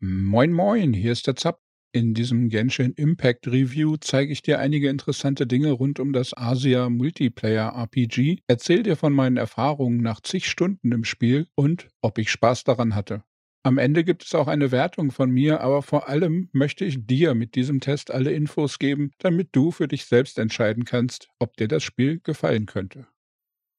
Moin 0.00 0.52
moin, 0.52 0.92
hier 0.92 1.10
ist 1.10 1.26
der 1.26 1.34
Zapp. 1.34 1.60
In 1.92 2.14
diesem 2.14 2.50
Genshin 2.50 2.92
Impact 2.92 3.48
Review 3.48 3.96
zeige 3.96 4.30
ich 4.30 4.42
dir 4.42 4.60
einige 4.60 4.88
interessante 4.88 5.44
Dinge 5.44 5.72
rund 5.72 5.98
um 5.98 6.12
das 6.12 6.36
Asia 6.36 6.88
Multiplayer 6.88 7.74
RPG, 7.74 8.38
erzähl 8.46 8.84
dir 8.84 8.94
von 8.94 9.12
meinen 9.12 9.36
Erfahrungen 9.36 9.96
nach 9.96 10.20
zig 10.20 10.46
Stunden 10.46 10.92
im 10.92 11.02
Spiel 11.02 11.48
und 11.56 11.88
ob 12.00 12.18
ich 12.18 12.30
Spaß 12.30 12.62
daran 12.62 12.94
hatte. 12.94 13.24
Am 13.64 13.76
Ende 13.76 14.04
gibt 14.04 14.22
es 14.22 14.36
auch 14.36 14.46
eine 14.46 14.70
Wertung 14.70 15.10
von 15.10 15.32
mir, 15.32 15.62
aber 15.62 15.82
vor 15.82 16.08
allem 16.08 16.48
möchte 16.52 16.84
ich 16.84 17.04
dir 17.04 17.34
mit 17.34 17.56
diesem 17.56 17.80
Test 17.80 18.12
alle 18.12 18.30
Infos 18.30 18.78
geben, 18.78 19.10
damit 19.18 19.48
du 19.50 19.72
für 19.72 19.88
dich 19.88 20.04
selbst 20.04 20.38
entscheiden 20.38 20.84
kannst, 20.84 21.28
ob 21.40 21.56
dir 21.56 21.66
das 21.66 21.82
Spiel 21.82 22.20
gefallen 22.20 22.66
könnte. 22.66 23.08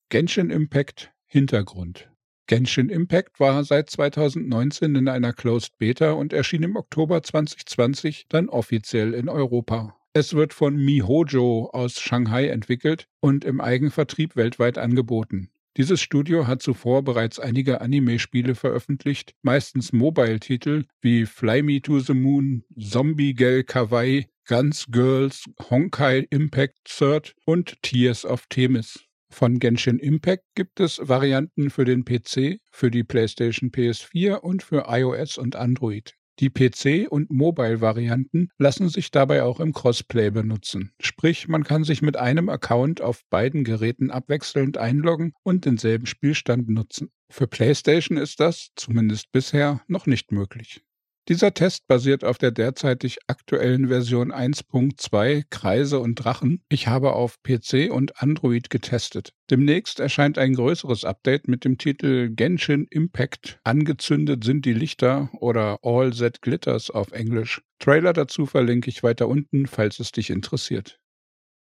Genshin 0.10 0.50
Impact 0.50 1.14
Hintergrund 1.28 2.10
Genshin 2.50 2.90
Impact 2.90 3.40
war 3.40 3.64
seit 3.64 3.92
2019 3.92 4.96
in 4.96 5.08
einer 5.08 5.34
Closed 5.34 5.78
Beta 5.78 6.14
und 6.14 6.34
erschien 6.34 6.64
im 6.64 6.78
Oktober 6.78 7.22
2020 7.22 8.26
dann 8.28 8.50
offiziell 8.50 9.14
in 9.14 9.30
Europa. 9.30 9.96
Es 10.14 10.34
wird 10.34 10.56
von 10.56 10.76
MiHoJo 10.76 11.70
aus 11.72 12.00
Shanghai 12.00 12.48
entwickelt 12.48 13.08
und 13.20 13.46
im 13.46 13.62
Eigenvertrieb 13.62 14.36
weltweit 14.36 14.80
angeboten. 14.80 15.52
Dieses 15.78 16.02
Studio 16.02 16.48
hat 16.48 16.64
zuvor 16.64 17.04
bereits 17.04 17.38
einige 17.38 17.82
Anime-Spiele 17.82 18.56
veröffentlicht, 18.56 19.36
meistens 19.44 19.94
Mobile-Titel 19.94 20.86
wie 21.02 21.28
Fly 21.28 21.62
Me 21.62 21.84
to 21.84 22.00
the 22.00 22.16
Moon, 22.16 22.64
Zombie 22.76 23.36
Gel 23.36 23.64
Kawaii, 23.64 24.26
Guns 24.48 24.88
Girls, 24.90 25.46
Honkai 25.70 26.26
Impact 26.32 26.80
Third 26.86 27.36
und 27.46 27.80
Tears 27.84 28.26
of 28.26 28.48
Themis. 28.48 29.06
Von 29.32 29.60
Genshin 29.60 30.00
Impact 30.00 30.44
gibt 30.56 30.80
es 30.80 31.00
Varianten 31.02 31.70
für 31.70 31.86
den 31.86 32.04
PC, 32.04 32.60
für 32.72 32.92
die 32.92 33.04
PlayStation 33.04 33.72
PS4 33.72 34.36
und 34.38 34.64
für 34.64 34.86
iOS 34.88 35.38
und 35.38 35.56
Android. 35.56 36.16
Die 36.40 36.50
PC- 36.50 37.08
und 37.08 37.32
Mobile-Varianten 37.32 38.50
lassen 38.58 38.88
sich 38.88 39.12
dabei 39.12 39.44
auch 39.44 39.60
im 39.60 39.74
Crossplay 39.74 40.30
benutzen. 40.30 40.94
Sprich, 41.02 41.50
man 41.50 41.66
kann 41.66 41.84
sich 41.84 42.02
mit 42.02 42.16
einem 42.16 42.48
Account 42.48 43.02
auf 43.02 43.24
beiden 43.30 43.66
Geräten 43.66 44.10
abwechselnd 44.10 44.78
einloggen 44.78 45.34
und 45.44 45.66
denselben 45.66 46.06
Spielstand 46.06 46.70
nutzen. 46.70 47.12
Für 47.30 47.48
PlayStation 47.48 48.18
ist 48.18 48.40
das, 48.40 48.70
zumindest 48.76 49.34
bisher, 49.34 49.82
noch 49.88 50.06
nicht 50.06 50.32
möglich. 50.32 50.82
Dieser 51.30 51.54
Test 51.54 51.86
basiert 51.86 52.24
auf 52.24 52.40
der 52.40 52.50
derzeitig 52.50 53.20
aktuellen 53.28 53.90
Version 53.90 54.34
1.2 54.34 55.44
Kreise 55.52 56.00
und 56.00 56.16
Drachen. 56.16 56.64
Ich 56.70 56.88
habe 56.88 57.14
auf 57.14 57.44
PC 57.44 57.92
und 57.92 58.20
Android 58.20 58.72
getestet. 58.72 59.36
Demnächst 59.52 60.00
erscheint 60.00 60.40
ein 60.40 60.56
größeres 60.56 61.06
Update 61.06 61.48
mit 61.48 61.66
dem 61.66 61.78
Titel 61.78 62.32
Genshin 62.32 62.88
Impact. 62.90 63.60
Angezündet 63.64 64.44
sind 64.44 64.66
die 64.66 64.74
Lichter 64.74 65.30
oder 65.40 65.78
All 65.84 66.10
That 66.10 66.42
Glitters 66.42 66.90
auf 66.90 67.12
Englisch. 67.12 67.62
Trailer 67.78 68.14
dazu 68.14 68.48
verlinke 68.48 68.90
ich 68.90 69.04
weiter 69.04 69.28
unten, 69.28 69.68
falls 69.68 70.00
es 70.00 70.12
dich 70.12 70.32
interessiert. 70.32 71.00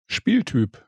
Spieltyp 0.06 0.85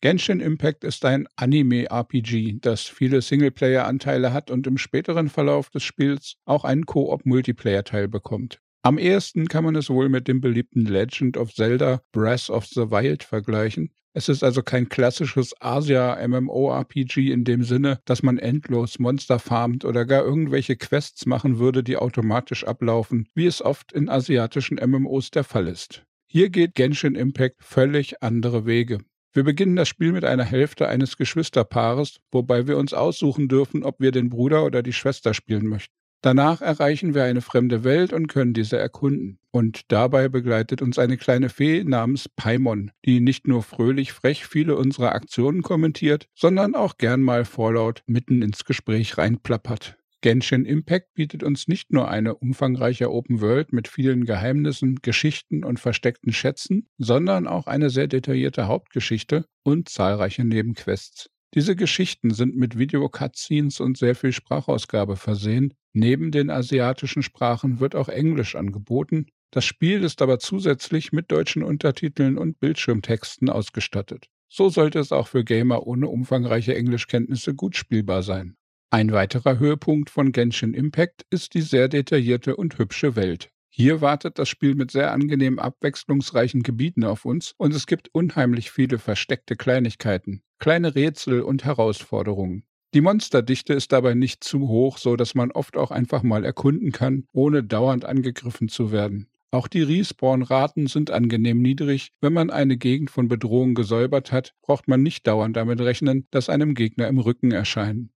Genshin 0.00 0.38
Impact 0.38 0.84
ist 0.84 1.04
ein 1.04 1.26
Anime-RPG, 1.34 2.58
das 2.60 2.82
viele 2.82 3.20
Singleplayer-Anteile 3.20 4.32
hat 4.32 4.48
und 4.48 4.68
im 4.68 4.78
späteren 4.78 5.28
Verlauf 5.28 5.70
des 5.70 5.82
Spiels 5.82 6.36
auch 6.44 6.62
einen 6.62 6.86
Koop-Multiplayer-Teil 6.86 8.06
bekommt. 8.06 8.60
Am 8.82 8.96
ehesten 8.96 9.48
kann 9.48 9.64
man 9.64 9.74
es 9.74 9.90
wohl 9.90 10.08
mit 10.08 10.28
dem 10.28 10.40
beliebten 10.40 10.84
Legend 10.84 11.36
of 11.36 11.52
Zelda 11.52 12.00
Breath 12.12 12.48
of 12.48 12.64
the 12.66 12.92
Wild 12.92 13.24
vergleichen. 13.24 13.90
Es 14.12 14.28
ist 14.28 14.44
also 14.44 14.62
kein 14.62 14.88
klassisches 14.88 15.52
Asia-MMORPG 15.58 17.32
in 17.32 17.42
dem 17.42 17.64
Sinne, 17.64 17.98
dass 18.04 18.22
man 18.22 18.38
endlos 18.38 19.00
Monster 19.00 19.40
farmt 19.40 19.84
oder 19.84 20.06
gar 20.06 20.24
irgendwelche 20.24 20.76
Quests 20.76 21.26
machen 21.26 21.58
würde, 21.58 21.82
die 21.82 21.96
automatisch 21.96 22.64
ablaufen, 22.64 23.26
wie 23.34 23.46
es 23.46 23.60
oft 23.60 23.92
in 23.92 24.08
asiatischen 24.08 24.78
MMOs 24.78 25.32
der 25.32 25.42
Fall 25.42 25.66
ist. 25.66 26.04
Hier 26.28 26.50
geht 26.50 26.76
Genshin 26.76 27.16
Impact 27.16 27.64
völlig 27.64 28.22
andere 28.22 28.64
Wege. 28.64 28.98
Wir 29.32 29.44
beginnen 29.44 29.76
das 29.76 29.88
Spiel 29.88 30.12
mit 30.12 30.24
einer 30.24 30.44
Hälfte 30.44 30.88
eines 30.88 31.16
Geschwisterpaares, 31.16 32.20
wobei 32.32 32.66
wir 32.66 32.78
uns 32.78 32.94
aussuchen 32.94 33.48
dürfen, 33.48 33.84
ob 33.84 34.00
wir 34.00 34.10
den 34.10 34.30
Bruder 34.30 34.64
oder 34.64 34.82
die 34.82 34.92
Schwester 34.92 35.34
spielen 35.34 35.66
möchten. 35.66 35.94
Danach 36.20 36.62
erreichen 36.62 37.14
wir 37.14 37.24
eine 37.24 37.40
fremde 37.40 37.84
Welt 37.84 38.12
und 38.12 38.26
können 38.26 38.52
diese 38.52 38.76
erkunden. 38.76 39.38
Und 39.52 39.92
dabei 39.92 40.28
begleitet 40.28 40.82
uns 40.82 40.98
eine 40.98 41.16
kleine 41.16 41.48
Fee 41.48 41.84
namens 41.84 42.28
Paimon, 42.28 42.90
die 43.04 43.20
nicht 43.20 43.46
nur 43.46 43.62
fröhlich 43.62 44.12
frech 44.12 44.46
viele 44.46 44.76
unserer 44.76 45.12
Aktionen 45.12 45.62
kommentiert, 45.62 46.26
sondern 46.34 46.74
auch 46.74 46.96
gern 46.96 47.22
mal 47.22 47.44
vorlaut 47.44 48.02
mitten 48.06 48.42
ins 48.42 48.64
Gespräch 48.64 49.16
reinplappert. 49.16 49.97
Genshin 50.20 50.64
Impact 50.64 51.14
bietet 51.14 51.44
uns 51.44 51.68
nicht 51.68 51.92
nur 51.92 52.08
eine 52.08 52.34
umfangreiche 52.34 53.12
Open 53.12 53.40
World 53.40 53.72
mit 53.72 53.86
vielen 53.86 54.24
Geheimnissen, 54.24 54.96
Geschichten 54.96 55.62
und 55.62 55.78
versteckten 55.78 56.32
Schätzen, 56.32 56.88
sondern 56.98 57.46
auch 57.46 57.68
eine 57.68 57.88
sehr 57.88 58.08
detaillierte 58.08 58.66
Hauptgeschichte 58.66 59.44
und 59.62 59.88
zahlreiche 59.88 60.44
Nebenquests. 60.44 61.30
Diese 61.54 61.76
Geschichten 61.76 62.30
sind 62.34 62.56
mit 62.56 62.76
Video-Cutscenes 62.76 63.78
und 63.80 63.96
sehr 63.96 64.16
viel 64.16 64.32
Sprachausgabe 64.32 65.16
versehen. 65.16 65.72
Neben 65.92 66.30
den 66.30 66.50
asiatischen 66.50 67.22
Sprachen 67.22 67.78
wird 67.78 67.94
auch 67.94 68.08
Englisch 68.08 68.54
angeboten. 68.54 69.26
Das 69.50 69.64
Spiel 69.64 70.04
ist 70.04 70.20
aber 70.20 70.40
zusätzlich 70.40 71.12
mit 71.12 71.30
deutschen 71.30 71.62
Untertiteln 71.62 72.36
und 72.36 72.60
Bildschirmtexten 72.60 73.48
ausgestattet. 73.48 74.26
So 74.50 74.68
sollte 74.68 74.98
es 74.98 75.10
auch 75.10 75.28
für 75.28 75.44
Gamer 75.44 75.86
ohne 75.86 76.08
umfangreiche 76.08 76.74
Englischkenntnisse 76.74 77.54
gut 77.54 77.76
spielbar 77.76 78.22
sein. 78.22 78.57
Ein 78.90 79.12
weiterer 79.12 79.58
Höhepunkt 79.58 80.08
von 80.08 80.32
Genshin 80.32 80.72
Impact 80.72 81.26
ist 81.28 81.52
die 81.52 81.60
sehr 81.60 81.88
detaillierte 81.88 82.56
und 82.56 82.78
hübsche 82.78 83.16
Welt. 83.16 83.50
Hier 83.68 84.00
wartet 84.00 84.38
das 84.38 84.48
Spiel 84.48 84.74
mit 84.74 84.90
sehr 84.90 85.12
angenehm 85.12 85.58
abwechslungsreichen 85.58 86.62
Gebieten 86.62 87.04
auf 87.04 87.26
uns 87.26 87.52
und 87.58 87.74
es 87.74 87.86
gibt 87.86 88.08
unheimlich 88.14 88.70
viele 88.70 88.98
versteckte 88.98 89.56
Kleinigkeiten, 89.56 90.40
kleine 90.58 90.94
Rätsel 90.94 91.42
und 91.42 91.66
Herausforderungen. 91.66 92.64
Die 92.94 93.02
Monsterdichte 93.02 93.74
ist 93.74 93.92
dabei 93.92 94.14
nicht 94.14 94.42
zu 94.42 94.68
hoch, 94.68 94.96
so 94.96 95.16
dass 95.16 95.34
man 95.34 95.50
oft 95.50 95.76
auch 95.76 95.90
einfach 95.90 96.22
mal 96.22 96.46
erkunden 96.46 96.90
kann, 96.90 97.26
ohne 97.34 97.62
dauernd 97.62 98.06
angegriffen 98.06 98.70
zu 98.70 98.90
werden. 98.90 99.28
Auch 99.50 99.68
die 99.68 99.82
Respawn-Raten 99.82 100.86
sind 100.86 101.10
angenehm 101.10 101.60
niedrig. 101.60 102.12
Wenn 102.22 102.32
man 102.32 102.48
eine 102.48 102.78
Gegend 102.78 103.10
von 103.10 103.28
Bedrohung 103.28 103.74
gesäubert 103.74 104.32
hat, 104.32 104.54
braucht 104.62 104.88
man 104.88 105.02
nicht 105.02 105.26
dauernd 105.26 105.58
damit 105.58 105.78
rechnen, 105.82 106.26
dass 106.30 106.48
einem 106.48 106.74
Gegner 106.74 107.06
im 107.08 107.18
Rücken 107.18 107.50
erscheinen. 107.50 108.10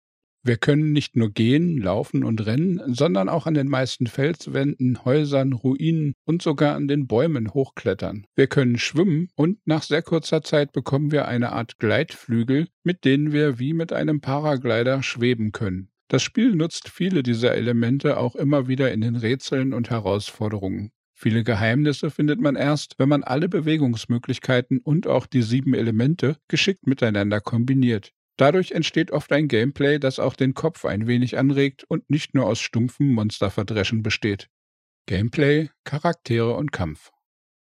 Wir 0.42 0.56
können 0.56 0.92
nicht 0.92 1.16
nur 1.16 1.30
gehen, 1.30 1.76
laufen 1.76 2.24
und 2.24 2.46
rennen, 2.46 2.80
sondern 2.86 3.28
auch 3.28 3.46
an 3.46 3.52
den 3.52 3.68
meisten 3.68 4.06
Felswänden, 4.06 5.04
Häusern, 5.04 5.52
Ruinen 5.52 6.14
und 6.24 6.40
sogar 6.40 6.76
an 6.76 6.88
den 6.88 7.06
Bäumen 7.06 7.52
hochklettern. 7.52 8.26
Wir 8.36 8.46
können 8.46 8.78
schwimmen 8.78 9.28
und 9.36 9.58
nach 9.66 9.82
sehr 9.82 10.00
kurzer 10.00 10.42
Zeit 10.42 10.72
bekommen 10.72 11.12
wir 11.12 11.28
eine 11.28 11.52
Art 11.52 11.78
Gleitflügel, 11.78 12.68
mit 12.84 13.04
denen 13.04 13.32
wir 13.32 13.58
wie 13.58 13.74
mit 13.74 13.92
einem 13.92 14.22
Paraglider 14.22 15.02
schweben 15.02 15.52
können. 15.52 15.90
Das 16.08 16.22
Spiel 16.22 16.56
nutzt 16.56 16.88
viele 16.88 17.22
dieser 17.22 17.54
Elemente 17.54 18.16
auch 18.16 18.34
immer 18.34 18.66
wieder 18.66 18.92
in 18.92 19.02
den 19.02 19.16
Rätseln 19.16 19.74
und 19.74 19.90
Herausforderungen. 19.90 20.90
Viele 21.14 21.44
Geheimnisse 21.44 22.10
findet 22.10 22.40
man 22.40 22.56
erst, 22.56 22.94
wenn 22.98 23.10
man 23.10 23.22
alle 23.22 23.50
Bewegungsmöglichkeiten 23.50 24.78
und 24.78 25.06
auch 25.06 25.26
die 25.26 25.42
sieben 25.42 25.74
Elemente 25.74 26.38
geschickt 26.48 26.86
miteinander 26.86 27.42
kombiniert. 27.42 28.14
Dadurch 28.40 28.72
entsteht 28.72 29.10
oft 29.10 29.30
ein 29.32 29.48
Gameplay, 29.48 29.98
das 29.98 30.18
auch 30.18 30.34
den 30.34 30.54
Kopf 30.54 30.86
ein 30.86 31.06
wenig 31.06 31.36
anregt 31.36 31.84
und 31.88 32.08
nicht 32.08 32.32
nur 32.32 32.46
aus 32.46 32.58
stumpfem 32.58 33.12
Monsterverdreschen 33.12 34.02
besteht. 34.02 34.48
Gameplay, 35.04 35.68
Charaktere 35.84 36.54
und 36.56 36.72
Kampf. 36.72 37.10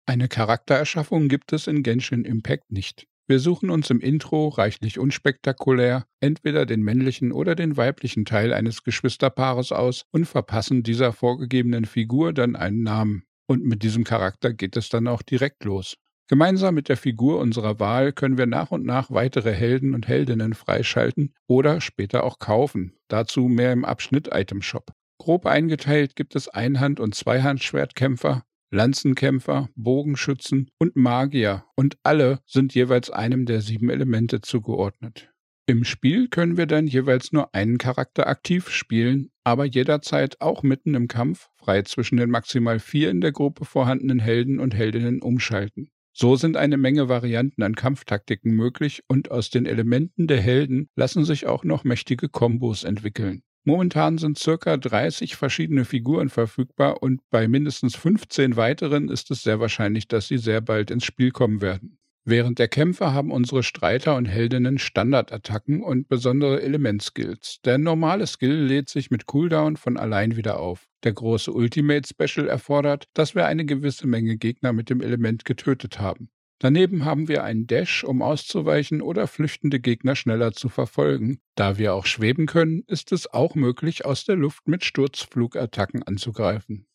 Eine 0.05 0.27
Charaktererschaffung 0.27 1.27
gibt 1.27 1.53
es 1.53 1.65
in 1.65 1.81
Genshin 1.81 2.23
Impact 2.23 2.71
nicht. 2.71 3.07
Wir 3.25 3.39
suchen 3.39 3.71
uns 3.71 3.89
im 3.89 3.99
Intro 3.99 4.49
reichlich 4.49 4.99
unspektakulär 4.99 6.05
entweder 6.19 6.67
den 6.67 6.83
männlichen 6.83 7.31
oder 7.31 7.55
den 7.55 7.75
weiblichen 7.75 8.25
Teil 8.25 8.53
eines 8.53 8.83
Geschwisterpaares 8.83 9.71
aus 9.71 10.03
und 10.11 10.25
verpassen 10.25 10.83
dieser 10.83 11.13
vorgegebenen 11.13 11.85
Figur 11.85 12.31
dann 12.31 12.55
einen 12.55 12.83
Namen. 12.83 13.23
Und 13.47 13.65
mit 13.65 13.81
diesem 13.81 14.03
Charakter 14.03 14.53
geht 14.53 14.77
es 14.77 14.89
dann 14.89 15.07
auch 15.07 15.23
direkt 15.23 15.63
los. 15.63 15.95
Gemeinsam 16.29 16.75
mit 16.75 16.89
der 16.89 16.97
Figur 16.97 17.39
unserer 17.39 17.79
Wahl 17.79 18.13
können 18.13 18.37
wir 18.37 18.45
nach 18.45 18.69
und 18.69 18.85
nach 18.85 19.09
weitere 19.09 19.51
Helden 19.51 19.95
und 19.95 20.07
Heldinnen 20.07 20.53
freischalten 20.53 21.33
oder 21.47 21.81
später 21.81 22.23
auch 22.23 22.37
kaufen. 22.37 22.93
Dazu 23.07 23.47
mehr 23.47 23.73
im 23.73 23.83
Abschnitt 23.83 24.29
Item 24.31 24.61
Shop. 24.61 24.93
Grob 25.17 25.47
eingeteilt 25.47 26.15
gibt 26.15 26.35
es 26.35 26.47
Einhand- 26.47 26.99
und 26.99 27.15
Zweihandschwertkämpfer, 27.15 28.43
Lanzenkämpfer, 28.69 29.69
Bogenschützen 29.75 30.69
und 30.77 30.95
Magier 30.95 31.65
und 31.75 31.97
alle 32.03 32.41
sind 32.45 32.75
jeweils 32.75 33.09
einem 33.09 33.47
der 33.47 33.61
sieben 33.61 33.89
Elemente 33.89 34.41
zugeordnet. 34.41 35.31
Im 35.65 35.83
Spiel 35.83 36.27
können 36.27 36.57
wir 36.57 36.67
dann 36.67 36.85
jeweils 36.85 37.31
nur 37.31 37.55
einen 37.55 37.79
Charakter 37.79 38.27
aktiv 38.27 38.69
spielen, 38.69 39.31
aber 39.43 39.65
jederzeit 39.65 40.41
auch 40.41 40.61
mitten 40.61 40.93
im 40.93 41.07
Kampf 41.07 41.49
frei 41.57 41.81
zwischen 41.81 42.17
den 42.17 42.29
maximal 42.29 42.77
vier 42.77 43.09
in 43.09 43.19
der 43.19 43.31
Gruppe 43.31 43.65
vorhandenen 43.65 44.19
Helden 44.19 44.59
und 44.59 44.75
Heldinnen 44.75 45.23
umschalten. 45.23 45.89
So 46.11 46.35
sind 46.35 46.57
eine 46.57 46.77
Menge 46.77 47.07
Varianten 47.07 47.61
an 47.63 47.75
Kampftaktiken 47.75 48.51
möglich 48.51 49.03
und 49.07 49.31
aus 49.31 49.49
den 49.49 49.65
Elementen 49.65 50.27
der 50.27 50.41
Helden 50.41 50.89
lassen 50.95 51.23
sich 51.23 51.45
auch 51.45 51.63
noch 51.63 51.83
mächtige 51.83 52.29
Kombos 52.29 52.83
entwickeln. 52.83 53.43
Momentan 53.63 54.17
sind 54.17 54.39
circa 54.39 54.77
30 54.77 55.35
verschiedene 55.35 55.85
Figuren 55.85 56.29
verfügbar 56.29 57.03
und 57.03 57.21
bei 57.29 57.47
mindestens 57.47 57.95
15 57.95 58.55
weiteren 58.55 59.09
ist 59.09 59.29
es 59.29 59.43
sehr 59.43 59.59
wahrscheinlich, 59.59 60.07
dass 60.07 60.27
sie 60.27 60.39
sehr 60.39 60.61
bald 60.61 60.89
ins 60.89 61.05
Spiel 61.05 61.31
kommen 61.31 61.61
werden. 61.61 61.98
Während 62.25 62.59
der 62.59 62.67
Kämpfe 62.67 63.13
haben 63.13 63.31
unsere 63.31 63.63
Streiter 63.63 64.15
und 64.15 64.25
Heldinnen 64.25 64.77
Standardattacken 64.77 65.81
und 65.81 66.07
besondere 66.09 66.61
Elementskills. 66.61 67.59
Der 67.65 67.77
normale 67.77 68.27
Skill 68.27 68.65
lädt 68.65 68.89
sich 68.89 69.09
mit 69.09 69.25
Cooldown 69.25 69.77
von 69.77 69.97
allein 69.97 70.35
wieder 70.35 70.59
auf. 70.59 70.87
Der 71.03 71.13
große 71.13 71.51
Ultimate 71.51 72.07
Special 72.07 72.47
erfordert, 72.47 73.07
dass 73.13 73.35
wir 73.35 73.45
eine 73.45 73.65
gewisse 73.65 74.05
Menge 74.05 74.37
Gegner 74.37 74.73
mit 74.73 74.89
dem 74.89 75.01
Element 75.01 75.45
getötet 75.45 75.99
haben. 75.99 76.29
Daneben 76.61 77.05
haben 77.05 77.29
wir 77.29 77.45
einen 77.45 77.67
Dash, 77.67 78.03
um 78.03 78.21
auszuweichen 78.21 79.01
oder 79.01 79.27
flüchtende 79.27 79.79
Gegner 79.79 80.17
schneller 80.17 80.51
zu 80.51 80.67
verfolgen. 80.67 81.39
Da 81.55 81.77
wir 81.77 81.93
auch 81.93 82.05
schweben 82.05 82.47
können, 82.47 82.83
ist 82.85 83.13
es 83.13 83.33
auch 83.33 83.55
möglich, 83.55 84.05
aus 84.05 84.25
der 84.25 84.35
Luft 84.35 84.67
mit 84.67 84.83
Sturzflugattacken 84.83 86.03
anzugreifen. 86.03 86.85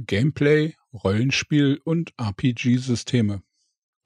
Gameplay, 0.00 0.74
Rollenspiel 0.92 1.80
und 1.84 2.14
RPG-Systeme. 2.18 3.42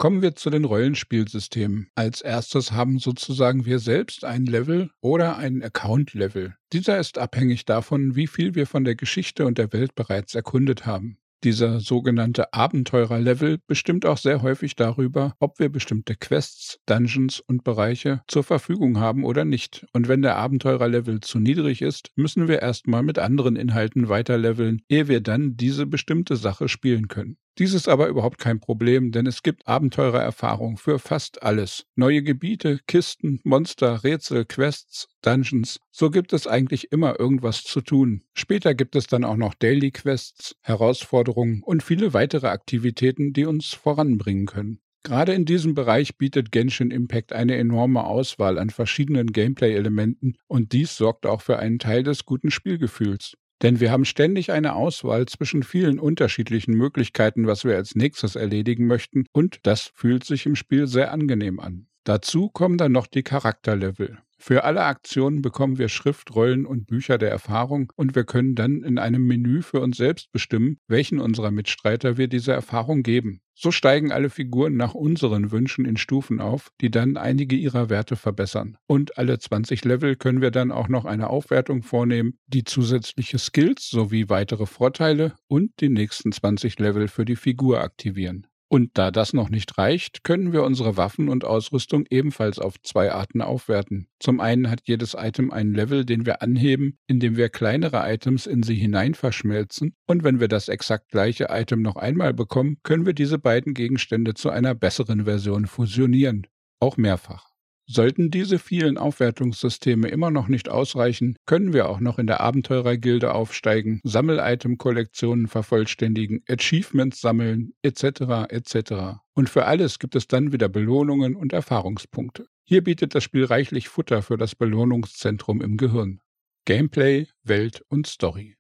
Kommen 0.03 0.21
wir 0.21 0.35
zu 0.35 0.51
den 0.51 0.65
Rollenspielsystemen. 0.65 1.87
Als 1.95 2.23
erstes 2.23 2.73
haben 2.73 2.99
sozusagen 2.99 3.67
wir 3.67 3.79
selbst 3.79 4.25
ein 4.25 4.47
Level 4.47 4.91
oder 5.01 5.37
ein 5.37 5.63
Account-Level. 5.63 6.57
Dieser 6.73 6.99
ist 6.99 7.19
abhängig 7.19 7.67
davon, 7.67 8.17
wie 8.17 8.27
viel 8.27 8.57
wir 8.57 8.67
von 8.67 8.83
der 8.83 8.97
Geschichte 8.97 9.47
und 9.47 9.59
der 9.59 9.73
Welt 9.73 9.95
bereits 9.95 10.35
erkundet 10.35 10.87
haben. 10.87 11.19
Dieser 11.45 11.79
sogenannte 11.79 12.53
Abenteurerlevel 12.53 13.59
bestimmt 13.69 14.05
auch 14.05 14.17
sehr 14.17 14.43
häufig 14.43 14.75
darüber, 14.75 15.35
ob 15.39 15.61
wir 15.61 15.69
bestimmte 15.69 16.17
Quests, 16.17 16.81
Dungeons 16.87 17.39
und 17.39 17.63
Bereiche 17.63 18.23
zur 18.27 18.43
Verfügung 18.43 18.99
haben 18.99 19.25
oder 19.25 19.45
nicht. 19.45 19.87
Und 19.93 20.09
wenn 20.09 20.23
der 20.23 20.37
Abenteurerlevel 20.37 21.21
zu 21.21 21.39
niedrig 21.39 21.81
ist, 21.81 22.11
müssen 22.17 22.49
wir 22.49 22.61
erstmal 22.61 23.05
mit 23.05 23.21
anderen 23.21 23.55
Inhalten 23.55 24.09
weiterleveln, 24.09 24.83
ehe 24.89 25.07
wir 25.07 25.21
dann 25.21 25.57
diese 25.57 25.87
bestimmte 25.87 26.35
Sache 26.35 26.69
spielen 26.69 27.07
können. 27.07 27.37
Dies 27.59 27.75
ist 27.75 27.87
aber 27.87 28.09
überhaupt 28.09 28.39
kein 28.39 28.61
Problem, 28.61 29.13
denn 29.13 29.27
es 29.27 29.43
gibt 29.43 29.69
Abenteurererfahrung 29.69 30.79
für 30.79 30.99
fast 30.99 31.43
alles. 31.43 31.85
Neue 31.97 32.23
Gebiete, 32.23 32.81
Kisten, 32.87 33.41
Monster, 33.45 34.05
Rätsel, 34.05 34.47
Quests, 34.47 35.09
Dungeons. 35.21 35.79
So 35.91 36.11
gibt 36.11 36.33
es 36.33 36.47
eigentlich 36.47 36.93
immer 36.93 37.21
irgendwas 37.21 37.63
zu 37.63 37.83
tun. 37.83 38.23
Später 38.33 38.75
gibt 38.75 38.97
es 38.97 39.07
dann 39.07 39.25
auch 39.25 39.37
noch 39.37 39.53
Daily 39.53 39.91
Quests, 39.91 40.57
Herausforderungen 40.63 41.63
und 41.63 41.83
viele 41.83 42.15
weitere 42.15 42.47
Aktivitäten, 42.47 43.35
die 43.35 43.45
uns 43.45 43.75
voranbringen 43.75 44.47
können. 44.47 44.81
Gerade 45.05 45.35
in 45.35 45.45
diesem 45.45 45.75
Bereich 45.75 46.17
bietet 46.17 46.53
Genshin 46.53 46.91
Impact 46.91 47.33
eine 47.33 47.57
enorme 47.57 48.05
Auswahl 48.05 48.59
an 48.59 48.71
verschiedenen 48.71 49.33
Gameplay-Elementen 49.33 50.37
und 50.47 50.73
dies 50.73 50.97
sorgt 50.97 51.27
auch 51.27 51.43
für 51.43 51.59
einen 51.59 51.81
Teil 51.81 52.03
des 52.05 52.25
guten 52.25 52.51
Spielgefühls. 52.51 53.37
Denn 53.63 53.79
wir 53.79 53.93
haben 53.93 54.05
ständig 54.05 54.51
eine 54.51 54.75
Auswahl 54.75 55.27
zwischen 55.27 55.63
vielen 55.63 56.01
unterschiedlichen 56.01 56.75
Möglichkeiten, 56.75 57.47
was 57.47 57.65
wir 57.65 57.77
als 57.77 57.95
nächstes 57.95 58.35
erledigen 58.35 58.87
möchten, 58.87 59.25
und 59.33 59.61
das 59.63 59.93
fühlt 59.95 60.25
sich 60.25 60.47
im 60.47 60.57
Spiel 60.57 60.89
sehr 60.89 61.13
angenehm 61.13 61.61
an. 61.61 61.87
Dazu 62.05 62.49
kommen 62.49 62.79
dann 62.79 62.91
noch 62.91 63.07
die 63.07 63.23
Charakterlevel. 63.23 64.19
Für 64.45 64.65
alle 64.65 64.83
Aktionen 64.83 65.41
bekommen 65.41 65.79
wir 65.79 65.89
Schriftrollen 65.89 66.67
und 66.67 66.89
Bücher 66.89 67.17
der 67.17 67.31
Erfahrung 67.31 67.93
und 67.95 68.17
wir 68.17 68.25
können 68.25 68.57
dann 68.57 68.83
in 68.83 68.99
einem 68.99 69.25
Menü 69.25 69.63
für 69.63 69.79
uns 69.79 69.99
selbst 69.99 70.33
bestimmen, 70.33 70.79
welchen 70.89 71.21
unserer 71.21 71.53
Mitstreiter 71.53 72.17
wir 72.17 72.27
diese 72.27 72.51
Erfahrung 72.51 73.05
geben. 73.05 73.41
So 73.55 73.71
steigen 73.71 74.11
alle 74.11 74.31
Figuren 74.31 74.77
nach 74.77 74.95
unseren 74.95 75.53
Wünschen 75.53 75.85
in 75.85 75.97
Stufen 75.97 76.41
auf, 76.41 76.73
die 76.81 76.91
dann 76.91 77.17
einige 77.17 77.55
ihrer 77.55 77.89
Werte 77.89 78.17
verbessern. 78.17 78.79
Und 78.89 79.17
alle 79.17 79.39
20 79.39 79.85
Level 79.85 80.17
können 80.17 80.41
wir 80.41 80.51
dann 80.51 80.73
auch 80.73 80.89
noch 80.89 81.05
eine 81.05 81.31
Aufwertung 81.31 81.85
vornehmen, 81.85 82.37
die 82.49 82.65
zusätzliche 82.65 83.39
Skills 83.39 83.91
sowie 83.91 84.29
weitere 84.29 84.67
Vorteile 84.67 85.37
und 85.47 85.71
die 85.79 85.89
nächsten 85.89 86.33
20 86.33 86.81
Level 86.81 87.07
für 87.07 87.25
die 87.25 87.37
Figur 87.37 87.81
aktivieren. 87.81 88.49
Und 88.73 88.97
da 88.97 89.11
das 89.11 89.35
noch 89.35 89.51
nicht 89.51 89.77
reicht, 89.77 90.25
können 90.25 90.55
wir 90.55 90.63
unsere 90.63 90.97
Waffen 90.97 91.29
und 91.29 91.45
Ausrüstung 91.45 92.07
ebenfalls 92.09 92.59
auf 92.59 92.81
zwei 92.81 93.13
Arten 93.13 93.43
aufwerten. 93.43 94.09
Zum 94.19 94.41
einen 94.41 94.71
hat 94.71 94.81
jedes 94.85 95.13
Item 95.13 95.51
einen 95.51 95.75
Level, 95.75 96.07
den 96.07 96.25
wir 96.25 96.41
anheben, 96.41 96.97
indem 97.07 97.37
wir 97.37 97.51
kleinere 97.51 98.11
Items 98.11 98.47
in 98.47 98.63
sie 98.63 98.77
hinein 98.77 99.13
verschmelzen. 99.13 99.95
Und 100.07 100.25
wenn 100.25 100.41
wir 100.41 100.49
das 100.49 100.69
exakt 100.71 101.11
gleiche 101.11 101.49
Item 101.51 101.83
noch 101.83 101.97
einmal 101.97 102.33
bekommen, 102.33 102.79
können 102.83 103.05
wir 103.05 103.13
diese 103.13 103.39
beiden 103.39 103.75
Gegenstände 103.75 104.33
zu 104.33 104.49
einer 104.49 104.75
besseren 104.75 105.27
Version 105.27 105.67
fusionieren. 105.67 106.47
Auch 106.81 106.97
mehrfach. 106.97 107.52
Sollten 107.93 108.31
diese 108.31 108.59
vielen 108.59 108.97
Aufwertungssysteme 108.97 110.09
immer 110.09 110.31
noch 110.31 110.49
nicht 110.49 110.71
ausreichen, 110.71 111.37
können 111.45 111.75
wir 111.75 111.91
auch 111.91 112.01
noch 112.01 112.19
in 112.19 112.27
der 112.27 112.41
Abenteurergilde 112.41 113.35
aufsteigen, 113.35 114.01
Sammel-Item-Kollektionen 114.03 115.47
vervollständigen, 115.47 116.43
Achievements 116.49 117.21
sammeln, 117.21 117.75
etc. 117.83 118.49
etc. 118.49 119.21
Und 119.35 119.51
für 119.51 119.67
alles 119.67 119.99
gibt 119.99 120.17
es 120.17 120.27
dann 120.27 120.53
wieder 120.53 120.71
Belohnungen 120.71 121.37
und 121.37 121.53
Erfahrungspunkte. 121.53 122.47
Hier 122.65 122.83
bietet 122.83 123.15
das 123.15 123.25
Spiel 123.25 123.45
reichlich 123.45 123.91
Futter 123.91 124.23
für 124.23 124.39
das 124.39 124.55
Belohnungszentrum 124.55 125.61
im 125.61 125.77
Gehirn. 125.77 126.23
Gameplay, 126.65 127.27
Welt 127.43 127.85
und 127.89 128.07
Story. 128.07 128.57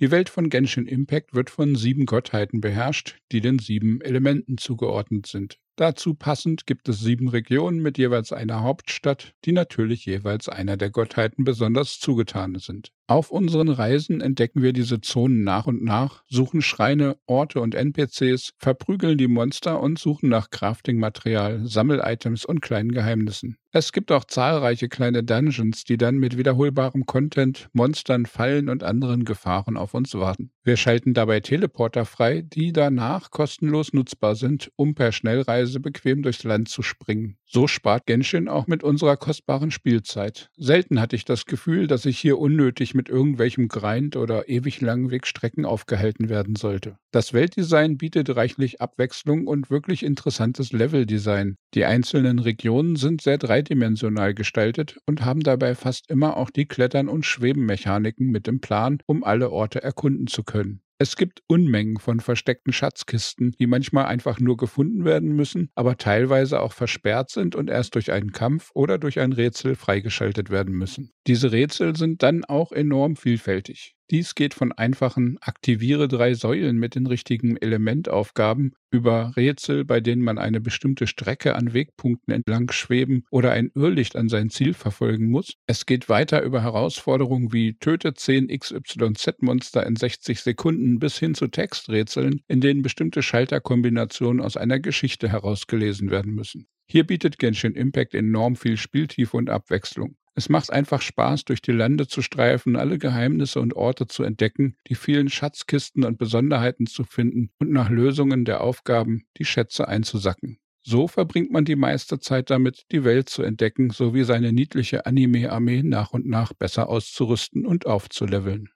Die 0.00 0.10
Welt 0.10 0.28
von 0.28 0.50
Genshin 0.50 0.88
Impact 0.88 1.34
wird 1.34 1.50
von 1.50 1.76
sieben 1.76 2.04
Gottheiten 2.04 2.60
beherrscht, 2.60 3.20
die 3.30 3.40
den 3.40 3.60
sieben 3.60 4.00
Elementen 4.00 4.58
zugeordnet 4.58 5.28
sind. 5.28 5.60
Dazu 5.76 6.14
passend 6.14 6.66
gibt 6.66 6.88
es 6.88 7.00
sieben 7.00 7.28
Regionen 7.28 7.80
mit 7.80 7.96
jeweils 7.96 8.32
einer 8.32 8.62
Hauptstadt, 8.62 9.34
die 9.44 9.52
natürlich 9.52 10.04
jeweils 10.04 10.48
einer 10.48 10.76
der 10.76 10.90
Gottheiten 10.90 11.44
besonders 11.44 11.98
zugetan 11.98 12.58
sind. 12.58 12.92
Auf 13.12 13.30
unseren 13.30 13.68
Reisen 13.68 14.22
entdecken 14.22 14.62
wir 14.62 14.72
diese 14.72 15.02
Zonen 15.02 15.44
nach 15.44 15.66
und 15.66 15.84
nach, 15.84 16.24
suchen 16.30 16.62
Schreine, 16.62 17.18
Orte 17.26 17.60
und 17.60 17.74
NPCs, 17.74 18.54
verprügeln 18.56 19.18
die 19.18 19.28
Monster 19.28 19.82
und 19.82 19.98
suchen 19.98 20.30
nach 20.30 20.48
Crafting-Material, 20.48 21.60
Sammelitems 21.66 22.46
und 22.46 22.62
kleinen 22.62 22.90
Geheimnissen. 22.90 23.58
Es 23.70 23.92
gibt 23.92 24.12
auch 24.12 24.24
zahlreiche 24.24 24.88
kleine 24.88 25.22
Dungeons, 25.22 25.84
die 25.84 25.98
dann 25.98 26.16
mit 26.16 26.38
wiederholbarem 26.38 27.04
Content, 27.04 27.68
Monstern, 27.74 28.24
Fallen 28.24 28.70
und 28.70 28.82
anderen 28.82 29.26
Gefahren 29.26 29.76
auf 29.76 29.92
uns 29.92 30.14
warten. 30.14 30.50
Wir 30.62 30.78
schalten 30.78 31.12
dabei 31.12 31.40
Teleporter 31.40 32.06
frei, 32.06 32.40
die 32.40 32.72
danach 32.72 33.30
kostenlos 33.30 33.92
nutzbar 33.92 34.36
sind, 34.36 34.72
um 34.76 34.94
per 34.94 35.12
Schnellreise 35.12 35.80
bequem 35.80 36.22
durchs 36.22 36.44
Land 36.44 36.70
zu 36.70 36.80
springen. 36.80 37.36
So 37.54 37.66
spart 37.66 38.06
Genshin 38.06 38.48
auch 38.48 38.66
mit 38.66 38.82
unserer 38.82 39.18
kostbaren 39.18 39.70
Spielzeit. 39.70 40.48
Selten 40.56 40.98
hatte 40.98 41.16
ich 41.16 41.26
das 41.26 41.44
Gefühl, 41.44 41.86
dass 41.86 42.06
ich 42.06 42.18
hier 42.18 42.38
unnötig 42.38 42.94
mit 42.94 43.10
irgendwelchem 43.10 43.68
Grind 43.68 44.16
oder 44.16 44.48
ewig 44.48 44.80
langen 44.80 45.10
Wegstrecken 45.10 45.66
aufgehalten 45.66 46.30
werden 46.30 46.56
sollte. 46.56 46.96
Das 47.10 47.34
Weltdesign 47.34 47.98
bietet 47.98 48.34
reichlich 48.34 48.80
Abwechslung 48.80 49.46
und 49.46 49.68
wirklich 49.68 50.02
interessantes 50.02 50.72
Leveldesign. 50.72 51.56
Die 51.74 51.84
einzelnen 51.84 52.38
Regionen 52.38 52.96
sind 52.96 53.20
sehr 53.20 53.36
dreidimensional 53.36 54.32
gestaltet 54.32 54.96
und 55.04 55.22
haben 55.22 55.40
dabei 55.40 55.74
fast 55.74 56.08
immer 56.08 56.38
auch 56.38 56.48
die 56.48 56.64
Klettern- 56.64 57.10
und 57.10 57.26
Schwebenmechaniken 57.26 58.28
mit 58.28 58.48
im 58.48 58.62
Plan, 58.62 59.00
um 59.04 59.24
alle 59.24 59.50
Orte 59.50 59.82
erkunden 59.82 60.26
zu 60.26 60.42
können. 60.42 60.80
Es 61.02 61.16
gibt 61.16 61.42
Unmengen 61.48 61.98
von 61.98 62.20
versteckten 62.20 62.72
Schatzkisten, 62.72 63.56
die 63.58 63.66
manchmal 63.66 64.04
einfach 64.04 64.38
nur 64.38 64.56
gefunden 64.56 65.04
werden 65.04 65.34
müssen, 65.34 65.68
aber 65.74 65.96
teilweise 65.96 66.60
auch 66.60 66.72
versperrt 66.72 67.28
sind 67.28 67.56
und 67.56 67.68
erst 67.68 67.96
durch 67.96 68.12
einen 68.12 68.30
Kampf 68.30 68.70
oder 68.72 68.98
durch 68.98 69.18
ein 69.18 69.32
Rätsel 69.32 69.74
freigeschaltet 69.74 70.50
werden 70.50 70.76
müssen. 70.76 71.10
Diese 71.26 71.50
Rätsel 71.50 71.96
sind 71.96 72.22
dann 72.22 72.44
auch 72.44 72.70
enorm 72.70 73.16
vielfältig. 73.16 73.96
Dies 74.10 74.34
geht 74.34 74.52
von 74.52 74.72
einfachen 74.72 75.38
Aktiviere 75.40 76.06
drei 76.06 76.34
Säulen 76.34 76.76
mit 76.76 76.94
den 76.94 77.06
richtigen 77.06 77.56
Elementaufgaben 77.56 78.74
über 78.90 79.32
Rätsel, 79.36 79.84
bei 79.86 80.00
denen 80.00 80.22
man 80.22 80.36
eine 80.38 80.60
bestimmte 80.60 81.06
Strecke 81.06 81.54
an 81.54 81.72
Wegpunkten 81.72 82.34
entlang 82.34 82.70
schweben 82.72 83.24
oder 83.30 83.52
ein 83.52 83.70
Irrlicht 83.74 84.16
an 84.16 84.28
sein 84.28 84.50
Ziel 84.50 84.74
verfolgen 84.74 85.30
muss. 85.30 85.54
Es 85.66 85.86
geht 85.86 86.08
weiter 86.10 86.42
über 86.42 86.62
Herausforderungen 86.62 87.52
wie 87.52 87.74
Töte 87.78 88.12
10 88.12 88.48
XYZ-Monster 88.48 89.86
in 89.86 89.96
60 89.96 90.40
Sekunden 90.40 90.98
bis 90.98 91.18
hin 91.18 91.34
zu 91.34 91.48
Texträtseln, 91.48 92.42
in 92.48 92.60
denen 92.60 92.82
bestimmte 92.82 93.22
Schalterkombinationen 93.22 94.42
aus 94.42 94.58
einer 94.58 94.78
Geschichte 94.78 95.30
herausgelesen 95.30 96.10
werden 96.10 96.34
müssen. 96.34 96.66
Hier 96.86 97.06
bietet 97.06 97.38
Genshin 97.38 97.74
Impact 97.74 98.12
enorm 98.14 98.56
viel 98.56 98.76
Spieltiefe 98.76 99.38
und 99.38 99.48
Abwechslung. 99.48 100.16
Es 100.34 100.48
macht 100.48 100.72
einfach 100.72 101.02
Spaß, 101.02 101.44
durch 101.44 101.60
die 101.60 101.72
Lande 101.72 102.06
zu 102.06 102.22
streifen, 102.22 102.76
alle 102.76 102.98
Geheimnisse 102.98 103.60
und 103.60 103.74
Orte 103.74 104.06
zu 104.06 104.22
entdecken, 104.22 104.76
die 104.88 104.94
vielen 104.94 105.28
Schatzkisten 105.28 106.04
und 106.04 106.16
Besonderheiten 106.16 106.86
zu 106.86 107.04
finden 107.04 107.50
und 107.58 107.70
nach 107.70 107.90
Lösungen 107.90 108.44
der 108.44 108.62
Aufgaben 108.62 109.24
die 109.36 109.44
Schätze 109.44 109.88
einzusacken. 109.88 110.58
So 110.84 111.06
verbringt 111.06 111.52
man 111.52 111.64
die 111.64 111.76
meiste 111.76 112.18
Zeit 112.18 112.50
damit, 112.50 112.86
die 112.90 113.04
Welt 113.04 113.28
zu 113.28 113.42
entdecken 113.42 113.90
sowie 113.90 114.24
seine 114.24 114.52
niedliche 114.52 115.06
Anime-Armee 115.06 115.82
nach 115.82 116.12
und 116.12 116.26
nach 116.26 116.52
besser 116.54 116.88
auszurüsten 116.88 117.66
und 117.66 117.86
aufzuleveln. 117.86 118.68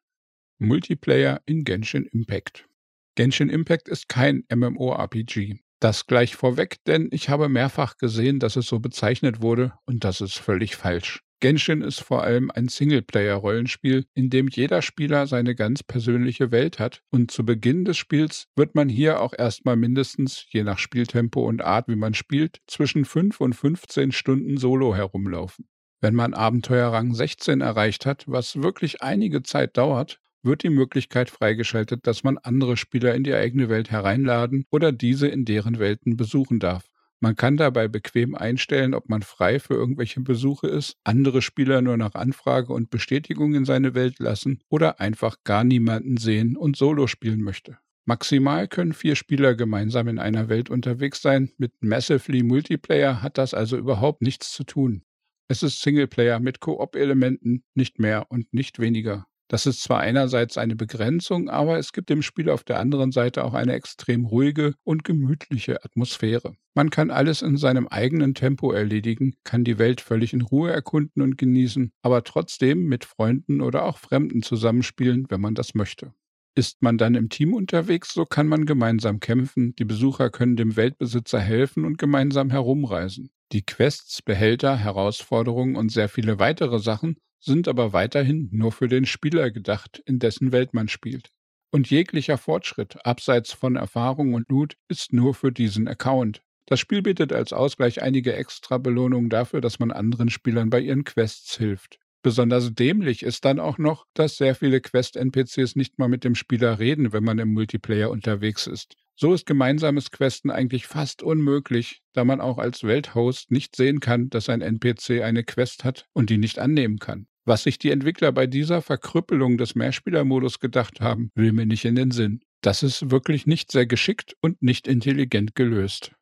Multiplayer 0.58 1.42
in 1.46 1.64
Genshin 1.64 2.06
Impact 2.06 2.68
Genshin 3.16 3.48
Impact 3.48 3.88
ist 3.88 4.08
kein 4.08 4.44
MMORPG. 4.54 5.56
Das 5.80 6.06
gleich 6.06 6.36
vorweg, 6.36 6.76
denn 6.86 7.08
ich 7.10 7.28
habe 7.28 7.48
mehrfach 7.48 7.96
gesehen, 7.96 8.38
dass 8.38 8.56
es 8.56 8.66
so 8.66 8.78
bezeichnet 8.78 9.42
wurde 9.42 9.72
und 9.84 10.04
das 10.04 10.20
ist 10.20 10.38
völlig 10.38 10.76
falsch. 10.76 11.25
Genshin 11.40 11.82
ist 11.82 12.00
vor 12.00 12.24
allem 12.24 12.50
ein 12.50 12.68
Singleplayer-Rollenspiel, 12.68 14.06
in 14.14 14.30
dem 14.30 14.48
jeder 14.48 14.80
Spieler 14.80 15.26
seine 15.26 15.54
ganz 15.54 15.82
persönliche 15.82 16.50
Welt 16.50 16.78
hat 16.78 17.02
und 17.10 17.30
zu 17.30 17.44
Beginn 17.44 17.84
des 17.84 17.98
Spiels 17.98 18.48
wird 18.56 18.74
man 18.74 18.88
hier 18.88 19.20
auch 19.20 19.34
erstmal 19.36 19.76
mindestens, 19.76 20.46
je 20.48 20.64
nach 20.64 20.78
Spieltempo 20.78 21.46
und 21.46 21.62
Art, 21.62 21.88
wie 21.88 21.96
man 21.96 22.14
spielt, 22.14 22.62
zwischen 22.66 23.04
5 23.04 23.40
und 23.42 23.52
15 23.52 24.12
Stunden 24.12 24.56
solo 24.56 24.94
herumlaufen. 24.94 25.68
Wenn 26.00 26.14
man 26.14 26.32
Abenteuerrang 26.32 27.14
16 27.14 27.60
erreicht 27.60 28.06
hat, 28.06 28.24
was 28.26 28.62
wirklich 28.62 29.02
einige 29.02 29.42
Zeit 29.42 29.76
dauert, 29.76 30.20
wird 30.42 30.62
die 30.62 30.70
Möglichkeit 30.70 31.28
freigeschaltet, 31.28 32.06
dass 32.06 32.24
man 32.24 32.38
andere 32.38 32.78
Spieler 32.78 33.14
in 33.14 33.24
die 33.24 33.34
eigene 33.34 33.68
Welt 33.68 33.90
hereinladen 33.90 34.64
oder 34.70 34.90
diese 34.90 35.28
in 35.28 35.44
deren 35.44 35.78
Welten 35.78 36.16
besuchen 36.16 36.60
darf. 36.60 36.84
Man 37.20 37.34
kann 37.34 37.56
dabei 37.56 37.88
bequem 37.88 38.34
einstellen, 38.34 38.92
ob 38.92 39.08
man 39.08 39.22
frei 39.22 39.58
für 39.58 39.74
irgendwelche 39.74 40.20
Besuche 40.20 40.66
ist, 40.68 40.96
andere 41.02 41.40
Spieler 41.40 41.80
nur 41.80 41.96
nach 41.96 42.14
Anfrage 42.14 42.72
und 42.72 42.90
Bestätigung 42.90 43.54
in 43.54 43.64
seine 43.64 43.94
Welt 43.94 44.18
lassen 44.18 44.60
oder 44.68 45.00
einfach 45.00 45.36
gar 45.42 45.64
niemanden 45.64 46.18
sehen 46.18 46.56
und 46.56 46.76
Solo 46.76 47.06
spielen 47.06 47.42
möchte. 47.42 47.78
Maximal 48.04 48.68
können 48.68 48.92
vier 48.92 49.16
Spieler 49.16 49.54
gemeinsam 49.54 50.06
in 50.08 50.18
einer 50.18 50.48
Welt 50.48 50.70
unterwegs 50.70 51.22
sein. 51.22 51.50
Mit 51.58 51.72
Massively 51.82 52.44
Multiplayer 52.44 53.22
hat 53.22 53.38
das 53.38 53.52
also 53.52 53.76
überhaupt 53.76 54.22
nichts 54.22 54.52
zu 54.52 54.62
tun. 54.62 55.02
Es 55.48 55.62
ist 55.62 55.80
Singleplayer 55.80 56.38
mit 56.38 56.60
Koop-Elementen, 56.60 57.64
nicht 57.74 57.98
mehr 57.98 58.30
und 58.30 58.52
nicht 58.52 58.78
weniger. 58.78 59.26
Das 59.48 59.64
ist 59.64 59.82
zwar 59.82 60.00
einerseits 60.00 60.58
eine 60.58 60.74
Begrenzung, 60.74 61.48
aber 61.48 61.78
es 61.78 61.92
gibt 61.92 62.10
dem 62.10 62.22
Spiel 62.22 62.50
auf 62.50 62.64
der 62.64 62.80
anderen 62.80 63.12
Seite 63.12 63.44
auch 63.44 63.54
eine 63.54 63.74
extrem 63.74 64.24
ruhige 64.24 64.74
und 64.82 65.04
gemütliche 65.04 65.84
Atmosphäre. 65.84 66.56
Man 66.74 66.90
kann 66.90 67.10
alles 67.10 67.42
in 67.42 67.56
seinem 67.56 67.86
eigenen 67.86 68.34
Tempo 68.34 68.72
erledigen, 68.72 69.34
kann 69.44 69.62
die 69.62 69.78
Welt 69.78 70.00
völlig 70.00 70.32
in 70.32 70.40
Ruhe 70.40 70.72
erkunden 70.72 71.22
und 71.22 71.38
genießen, 71.38 71.92
aber 72.02 72.24
trotzdem 72.24 72.86
mit 72.86 73.04
Freunden 73.04 73.60
oder 73.60 73.84
auch 73.84 73.98
Fremden 73.98 74.42
zusammenspielen, 74.42 75.26
wenn 75.28 75.40
man 75.40 75.54
das 75.54 75.74
möchte. 75.74 76.12
Ist 76.56 76.82
man 76.82 76.98
dann 76.98 77.14
im 77.14 77.28
Team 77.28 77.54
unterwegs, 77.54 78.14
so 78.14 78.24
kann 78.24 78.48
man 78.48 78.66
gemeinsam 78.66 79.20
kämpfen, 79.20 79.74
die 79.76 79.84
Besucher 79.84 80.30
können 80.30 80.56
dem 80.56 80.74
Weltbesitzer 80.74 81.38
helfen 81.38 81.84
und 81.84 81.98
gemeinsam 81.98 82.50
herumreisen. 82.50 83.30
Die 83.52 83.62
Quests, 83.62 84.22
Behälter, 84.22 84.76
Herausforderungen 84.76 85.76
und 85.76 85.92
sehr 85.92 86.08
viele 86.08 86.40
weitere 86.40 86.80
Sachen 86.80 87.16
sind 87.40 87.68
aber 87.68 87.92
weiterhin 87.92 88.48
nur 88.52 88.72
für 88.72 88.88
den 88.88 89.06
Spieler 89.06 89.50
gedacht, 89.50 90.02
in 90.06 90.18
dessen 90.18 90.52
Welt 90.52 90.74
man 90.74 90.88
spielt. 90.88 91.30
Und 91.70 91.90
jeglicher 91.90 92.38
Fortschritt, 92.38 93.04
abseits 93.04 93.52
von 93.52 93.76
Erfahrung 93.76 94.34
und 94.34 94.48
Loot, 94.48 94.76
ist 94.88 95.12
nur 95.12 95.34
für 95.34 95.52
diesen 95.52 95.88
Account. 95.88 96.42
Das 96.66 96.80
Spiel 96.80 97.02
bietet 97.02 97.32
als 97.32 97.52
Ausgleich 97.52 98.02
einige 98.02 98.34
extra 98.34 98.78
Belohnungen 98.78 99.30
dafür, 99.30 99.60
dass 99.60 99.78
man 99.78 99.92
anderen 99.92 100.30
Spielern 100.30 100.70
bei 100.70 100.80
ihren 100.80 101.04
Quests 101.04 101.56
hilft. 101.56 101.98
Besonders 102.22 102.74
dämlich 102.74 103.22
ist 103.22 103.44
dann 103.44 103.60
auch 103.60 103.78
noch, 103.78 104.06
dass 104.14 104.36
sehr 104.36 104.56
viele 104.56 104.80
Quest-NPCs 104.80 105.76
nicht 105.76 105.98
mal 105.98 106.08
mit 106.08 106.24
dem 106.24 106.34
Spieler 106.34 106.80
reden, 106.80 107.12
wenn 107.12 107.22
man 107.22 107.38
im 107.38 107.52
Multiplayer 107.52 108.10
unterwegs 108.10 108.66
ist. 108.66 108.96
So 109.18 109.32
ist 109.32 109.46
gemeinsames 109.46 110.10
Questen 110.10 110.50
eigentlich 110.50 110.86
fast 110.86 111.22
unmöglich, 111.22 112.02
da 112.12 112.24
man 112.24 112.42
auch 112.42 112.58
als 112.58 112.84
Welthost 112.84 113.50
nicht 113.50 113.74
sehen 113.74 114.00
kann, 114.00 114.28
dass 114.28 114.50
ein 114.50 114.60
NPC 114.60 115.22
eine 115.22 115.42
Quest 115.42 115.84
hat 115.84 116.06
und 116.12 116.28
die 116.28 116.36
nicht 116.36 116.58
annehmen 116.58 116.98
kann. 116.98 117.26
Was 117.46 117.62
sich 117.62 117.78
die 117.78 117.90
Entwickler 117.90 118.30
bei 118.32 118.46
dieser 118.46 118.82
Verkrüppelung 118.82 119.56
des 119.56 119.74
Mehrspielermodus 119.74 120.60
gedacht 120.60 121.00
haben, 121.00 121.30
will 121.34 121.52
mir 121.52 121.64
nicht 121.64 121.86
in 121.86 121.94
den 121.94 122.10
Sinn. 122.10 122.42
Das 122.60 122.82
ist 122.82 123.10
wirklich 123.10 123.46
nicht 123.46 123.72
sehr 123.72 123.86
geschickt 123.86 124.36
und 124.42 124.60
nicht 124.60 124.86
intelligent 124.86 125.54
gelöst. 125.54 126.12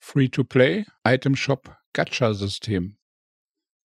Free-to-Play, 0.00 0.86
Item 1.04 1.36
Shop, 1.36 1.76
Gacha-System. 1.92 2.96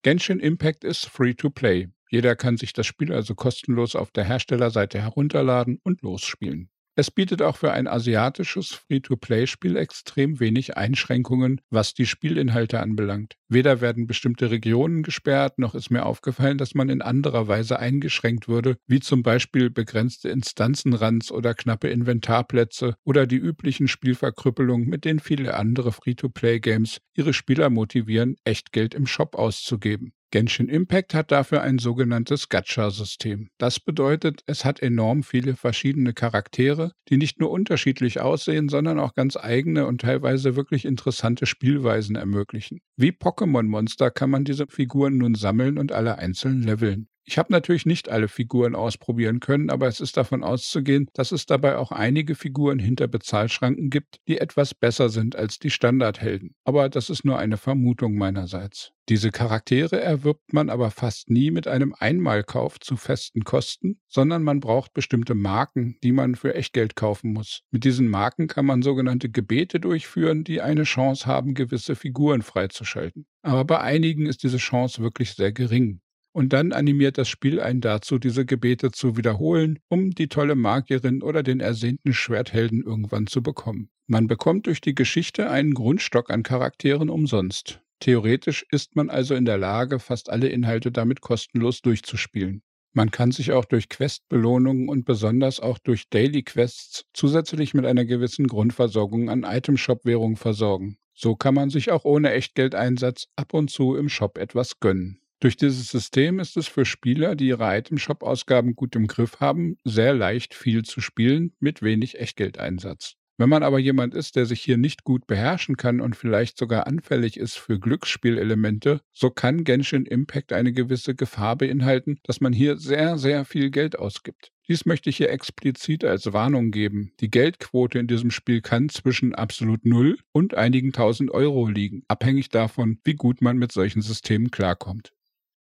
Genshin 0.03 0.39
Impact 0.39 0.85
ist 0.85 1.05
Free-to-Play. 1.07 1.89
Jeder 2.09 2.35
kann 2.35 2.55
sich 2.55 2.71
das 2.71 2.85
Spiel 2.85 3.11
also 3.11 3.35
kostenlos 3.35 3.95
auf 3.95 4.11
der 4.11 4.23
Herstellerseite 4.23 5.01
herunterladen 5.01 5.79
und 5.83 6.01
losspielen. 6.01 6.69
Es 6.95 7.09
bietet 7.09 7.41
auch 7.41 7.57
für 7.57 7.71
ein 7.71 7.87
asiatisches 7.87 8.69
Free-to-Play-Spiel 8.69 9.77
extrem 9.77 10.39
wenig 10.39 10.77
Einschränkungen, 10.77 11.59
was 11.71 11.95
die 11.95 12.05
Spielinhalte 12.05 12.79
anbelangt. 12.79 13.33
Weder 13.49 13.81
werden 13.81 14.05
bestimmte 14.05 14.51
Regionen 14.51 15.01
gesperrt, 15.01 15.57
noch 15.57 15.73
ist 15.73 15.89
mir 15.89 16.05
aufgefallen, 16.05 16.59
dass 16.59 16.75
man 16.75 16.89
in 16.89 17.01
anderer 17.01 17.47
Weise 17.47 17.79
eingeschränkt 17.79 18.47
würde, 18.47 18.77
wie 18.85 18.99
zum 18.99 19.23
Beispiel 19.23 19.71
begrenzte 19.71 20.29
Instanzenrands 20.29 21.31
oder 21.31 21.55
knappe 21.55 21.87
Inventarplätze 21.87 22.93
oder 23.03 23.25
die 23.25 23.37
üblichen 23.37 23.87
Spielverkrüppelungen, 23.87 24.87
mit 24.87 25.03
denen 25.03 25.19
viele 25.19 25.55
andere 25.55 25.93
Free-to-Play-Games 25.93 26.99
ihre 27.15 27.33
Spieler 27.33 27.71
motivieren, 27.71 28.35
Echtgeld 28.43 28.93
im 28.93 29.07
Shop 29.07 29.33
auszugeben. 29.33 30.13
Genshin 30.33 30.67
Impact 30.67 31.13
hat 31.13 31.31
dafür 31.31 31.61
ein 31.61 31.77
sogenanntes 31.77 32.49
Gacha-System. 32.49 33.49
Das 33.59 33.79
bedeutet, 33.79 34.41
es 34.47 34.65
hat 34.65 34.81
enorm 34.81 35.21
viele 35.21 35.55
verschiedene 35.55 36.13
Charaktere, 36.13 36.93
die 37.09 37.17
nicht 37.17 37.39
nur 37.39 37.51
unterschiedlich 37.51 38.19
aussehen, 38.19 38.67
sondern 38.67 38.99
auch 38.99 39.13
ganz 39.13 39.37
eigene 39.37 39.85
und 39.85 40.01
teilweise 40.01 40.55
wirklich 40.55 40.85
interessante 40.85 41.45
Spielweisen 41.45 42.15
ermöglichen. 42.15 42.79
Wie 42.97 43.11
Pokémon-Monster 43.11 44.09
kann 44.09 44.31
man 44.31 44.43
diese 44.43 44.65
Figuren 44.65 45.19
nun 45.19 45.35
sammeln 45.35 45.77
und 45.77 45.91
alle 45.91 46.17
einzeln 46.17 46.63
leveln. 46.63 47.09
Ich 47.25 47.37
habe 47.37 47.53
natürlich 47.53 47.85
nicht 47.85 48.09
alle 48.09 48.27
Figuren 48.27 48.75
ausprobieren 48.75 49.39
können, 49.39 49.69
aber 49.69 49.87
es 49.87 50.01
ist 50.01 50.17
davon 50.17 50.43
auszugehen, 50.43 51.09
dass 51.13 51.31
es 51.31 51.45
dabei 51.45 51.77
auch 51.77 51.91
einige 51.91 52.35
Figuren 52.35 52.79
hinter 52.79 53.07
Bezahlschranken 53.07 53.89
gibt, 53.89 54.19
die 54.27 54.39
etwas 54.39 54.73
besser 54.73 55.07
sind 55.07 55.35
als 55.35 55.57
die 55.57 55.69
Standardhelden. 55.69 56.55
Aber 56.65 56.89
das 56.89 57.09
ist 57.09 57.23
nur 57.23 57.39
eine 57.39 57.57
Vermutung 57.57 58.15
meinerseits. 58.15 58.91
Diese 59.09 59.31
Charaktere 59.31 59.99
erwirbt 60.01 60.53
man 60.53 60.69
aber 60.69 60.89
fast 60.89 61.29
nie 61.29 61.51
mit 61.51 61.67
einem 61.67 61.93
Einmalkauf 61.97 62.79
zu 62.79 62.95
festen 62.95 63.43
Kosten, 63.43 63.99
sondern 64.07 64.43
man 64.43 64.61
braucht 64.61 64.93
bestimmte 64.93 65.35
Marken, 65.35 65.97
die 66.03 66.13
man 66.13 66.35
für 66.35 66.55
Echtgeld 66.55 66.95
kaufen 66.95 67.33
muss. 67.33 67.63
Mit 67.71 67.83
diesen 67.83 68.07
Marken 68.07 68.47
kann 68.47 68.65
man 68.65 68.81
sogenannte 68.81 69.29
Gebete 69.29 69.81
durchführen, 69.81 70.45
die 70.45 70.61
eine 70.61 70.83
Chance 70.83 71.25
haben, 71.25 71.53
gewisse 71.53 71.95
Figuren 71.95 72.41
freizuschalten. 72.41 73.25
Aber 73.41 73.65
bei 73.65 73.81
einigen 73.81 74.25
ist 74.25 74.43
diese 74.43 74.57
Chance 74.57 75.01
wirklich 75.01 75.33
sehr 75.33 75.51
gering. 75.51 75.99
Und 76.33 76.51
dann 76.51 76.73
animiert 76.73 77.17
das 77.17 77.29
Spiel 77.29 77.59
einen 77.61 77.79
dazu, 77.79 78.17
diese 78.17 78.45
Gebete 78.45 78.91
zu 78.91 79.15
wiederholen, 79.17 79.79
um 79.87 80.11
die 80.11 80.27
tolle 80.27 80.55
Magierin 80.55 81.21
oder 81.21 81.43
den 81.43 81.59
ersehnten 81.59 82.11
Schwerthelden 82.11 82.81
irgendwann 82.83 83.27
zu 83.27 83.43
bekommen. 83.43 83.89
Man 84.07 84.27
bekommt 84.27 84.65
durch 84.65 84.81
die 84.81 84.95
Geschichte 84.95 85.49
einen 85.49 85.75
Grundstock 85.75 86.31
an 86.31 86.43
Charakteren 86.43 87.09
umsonst. 87.09 87.81
Theoretisch 87.99 88.65
ist 88.69 88.95
man 88.95 89.09
also 89.09 89.35
in 89.35 89.45
der 89.45 89.57
Lage, 89.57 89.99
fast 89.99 90.29
alle 90.29 90.49
Inhalte 90.49 90.91
damit 90.91 91.21
kostenlos 91.21 91.81
durchzuspielen. 91.81 92.63
Man 92.95 93.11
kann 93.11 93.31
sich 93.31 93.53
auch 93.53 93.65
durch 93.65 93.87
Questbelohnungen 93.87 94.89
und 94.89 95.05
besonders 95.05 95.59
auch 95.59 95.79
durch 95.79 96.09
Daily 96.09 96.43
Quests 96.43 97.05
zusätzlich 97.13 97.73
mit 97.73 97.85
einer 97.85 98.05
gewissen 98.05 98.47
Grundversorgung 98.47 99.29
an 99.29 99.43
Itemshop-Währung 99.43 100.35
versorgen. 100.35 100.97
So 101.15 101.35
kann 101.35 101.55
man 101.55 101.69
sich 101.69 101.91
auch 101.91 102.05
ohne 102.05 102.31
Echtgeldeinsatz 102.33 103.29
ab 103.35 103.53
und 103.53 103.69
zu 103.69 103.95
im 103.95 104.09
Shop 104.09 104.37
etwas 104.37 104.79
gönnen. 104.79 105.22
Durch 105.43 105.57
dieses 105.57 105.89
System 105.89 106.39
ist 106.39 106.55
es 106.55 106.69
für 106.69 106.85
Spieler, 106.85 107.35
die 107.35 107.47
ihre 107.47 107.77
Item-Shop-Ausgaben 107.77 108.77
gut 108.77 108.95
im 108.95 109.07
Griff 109.07 109.41
haben, 109.41 109.75
sehr 109.83 110.13
leicht 110.13 110.53
viel 110.53 110.83
zu 110.83 111.01
spielen 111.01 111.51
mit 111.59 111.81
wenig 111.81 112.17
Echtgeldeinsatz. 112.17 113.15
Wenn 113.37 113.49
man 113.49 113.61
aber 113.61 113.77
jemand 113.77 114.15
ist, 114.15 114.37
der 114.37 114.45
sich 114.45 114.61
hier 114.61 114.77
nicht 114.77 115.03
gut 115.03 115.27
beherrschen 115.27 115.75
kann 115.75 115.99
und 115.99 116.15
vielleicht 116.15 116.57
sogar 116.57 116.87
anfällig 116.87 117.35
ist 117.35 117.57
für 117.57 117.77
Glücksspielelemente, 117.77 119.01
so 119.11 119.31
kann 119.31 119.65
Genshin 119.65 120.05
Impact 120.05 120.53
eine 120.53 120.71
gewisse 120.71 121.13
Gefahr 121.13 121.57
beinhalten, 121.57 122.19
dass 122.23 122.39
man 122.39 122.53
hier 122.53 122.77
sehr, 122.77 123.17
sehr 123.17 123.43
viel 123.43 123.69
Geld 123.69 123.99
ausgibt. 123.99 124.53
Dies 124.69 124.85
möchte 124.85 125.09
ich 125.09 125.17
hier 125.17 125.29
explizit 125.29 126.05
als 126.05 126.31
Warnung 126.31 126.71
geben. 126.71 127.11
Die 127.19 127.29
Geldquote 127.29 127.99
in 127.99 128.07
diesem 128.07 128.31
Spiel 128.31 128.61
kann 128.61 128.87
zwischen 128.87 129.35
absolut 129.35 129.85
null 129.85 130.19
und 130.31 130.55
einigen 130.55 130.93
tausend 130.93 131.31
Euro 131.31 131.67
liegen, 131.67 132.03
abhängig 132.07 132.47
davon, 132.47 132.99
wie 133.03 133.15
gut 133.15 133.41
man 133.41 133.57
mit 133.57 133.73
solchen 133.73 134.01
Systemen 134.01 134.49
klarkommt. 134.49 135.11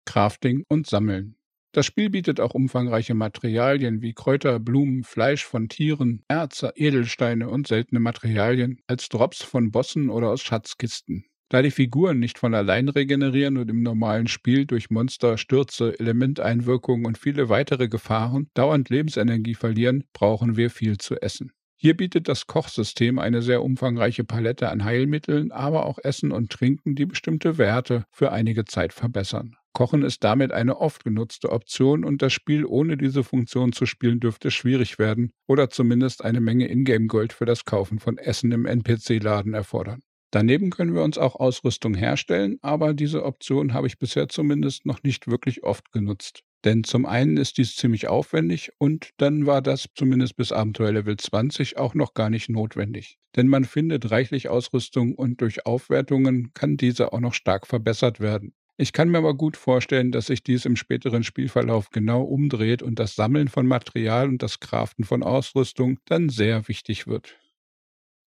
Crafting 0.04 0.64
und 0.68 0.86
Sammeln. 0.86 1.36
Das 1.72 1.86
Spiel 1.86 2.08
bietet 2.08 2.38
auch 2.38 2.54
umfangreiche 2.54 3.14
Materialien 3.14 4.00
wie 4.00 4.12
Kräuter, 4.12 4.60
Blumen, 4.60 5.02
Fleisch 5.02 5.44
von 5.44 5.68
Tieren, 5.68 6.22
Erze, 6.28 6.72
Edelsteine 6.76 7.48
und 7.48 7.66
seltene 7.66 7.98
Materialien 7.98 8.80
als 8.86 9.08
Drops 9.08 9.42
von 9.42 9.72
Bossen 9.72 10.08
oder 10.08 10.30
aus 10.30 10.42
Schatzkisten. 10.42 11.24
Da 11.48 11.62
die 11.62 11.72
Figuren 11.72 12.20
nicht 12.20 12.38
von 12.38 12.54
allein 12.54 12.88
regenerieren 12.88 13.58
und 13.58 13.68
im 13.68 13.82
normalen 13.82 14.28
Spiel 14.28 14.66
durch 14.66 14.90
Monster, 14.90 15.36
Stürze, 15.36 15.98
Elementeinwirkungen 15.98 17.06
und 17.06 17.18
viele 17.18 17.48
weitere 17.48 17.88
Gefahren 17.88 18.48
dauernd 18.54 18.88
Lebensenergie 18.88 19.54
verlieren, 19.54 20.04
brauchen 20.12 20.56
wir 20.56 20.70
viel 20.70 20.98
zu 20.98 21.20
essen. 21.20 21.52
Hier 21.76 21.96
bietet 21.96 22.28
das 22.28 22.46
Kochsystem 22.46 23.18
eine 23.18 23.42
sehr 23.42 23.62
umfangreiche 23.62 24.24
Palette 24.24 24.70
an 24.70 24.84
Heilmitteln, 24.84 25.52
aber 25.52 25.86
auch 25.86 25.98
Essen 26.02 26.32
und 26.32 26.50
Trinken, 26.50 26.94
die 26.94 27.04
bestimmte 27.06 27.58
Werte 27.58 28.04
für 28.10 28.32
einige 28.32 28.64
Zeit 28.64 28.92
verbessern. 28.92 29.56
Kochen 29.74 30.02
ist 30.02 30.22
damit 30.22 30.52
eine 30.52 30.78
oft 30.78 31.04
genutzte 31.04 31.50
Option 31.50 32.04
und 32.04 32.22
das 32.22 32.32
Spiel 32.32 32.64
ohne 32.64 32.96
diese 32.96 33.24
Funktion 33.24 33.72
zu 33.72 33.86
spielen 33.86 34.20
dürfte 34.20 34.52
schwierig 34.52 35.00
werden 35.00 35.32
oder 35.48 35.68
zumindest 35.68 36.24
eine 36.24 36.40
Menge 36.40 36.68
Ingame-Gold 36.68 37.32
für 37.32 37.44
das 37.44 37.64
Kaufen 37.64 37.98
von 37.98 38.16
Essen 38.16 38.52
im 38.52 38.66
NPC-Laden 38.66 39.52
erfordern. 39.52 40.00
Daneben 40.30 40.70
können 40.70 40.94
wir 40.94 41.02
uns 41.02 41.18
auch 41.18 41.34
Ausrüstung 41.34 41.94
herstellen, 41.94 42.56
aber 42.62 42.94
diese 42.94 43.24
Option 43.24 43.74
habe 43.74 43.88
ich 43.88 43.98
bisher 43.98 44.28
zumindest 44.28 44.86
noch 44.86 45.02
nicht 45.02 45.26
wirklich 45.26 45.64
oft 45.64 45.90
genutzt. 45.92 46.42
Denn 46.64 46.82
zum 46.82 47.04
einen 47.04 47.36
ist 47.36 47.58
dies 47.58 47.76
ziemlich 47.76 48.08
aufwendig 48.08 48.70
und 48.78 49.10
dann 49.16 49.44
war 49.44 49.60
das 49.60 49.86
zumindest 49.94 50.36
bis 50.36 50.50
Abenteuerlevel 50.50 51.16
20 51.16 51.78
auch 51.78 51.94
noch 51.94 52.14
gar 52.14 52.30
nicht 52.30 52.48
notwendig. 52.48 53.18
Denn 53.36 53.48
man 53.48 53.64
findet 53.64 54.10
reichlich 54.12 54.48
Ausrüstung 54.48 55.14
und 55.14 55.40
durch 55.40 55.66
Aufwertungen 55.66 56.52
kann 56.54 56.76
diese 56.76 57.12
auch 57.12 57.20
noch 57.20 57.34
stark 57.34 57.66
verbessert 57.66 58.20
werden. 58.20 58.54
Ich 58.76 58.92
kann 58.92 59.08
mir 59.08 59.18
aber 59.18 59.34
gut 59.34 59.56
vorstellen, 59.56 60.10
dass 60.10 60.26
sich 60.26 60.42
dies 60.42 60.64
im 60.64 60.74
späteren 60.74 61.22
Spielverlauf 61.22 61.90
genau 61.90 62.22
umdreht 62.22 62.82
und 62.82 62.98
das 62.98 63.14
Sammeln 63.14 63.46
von 63.46 63.66
Material 63.66 64.28
und 64.28 64.42
das 64.42 64.58
Craften 64.58 65.04
von 65.04 65.22
Ausrüstung 65.22 66.00
dann 66.06 66.28
sehr 66.28 66.66
wichtig 66.66 67.06
wird. 67.06 67.38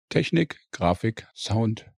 Technik, 0.08 0.60
Grafik, 0.70 1.26
Sound. 1.34 1.90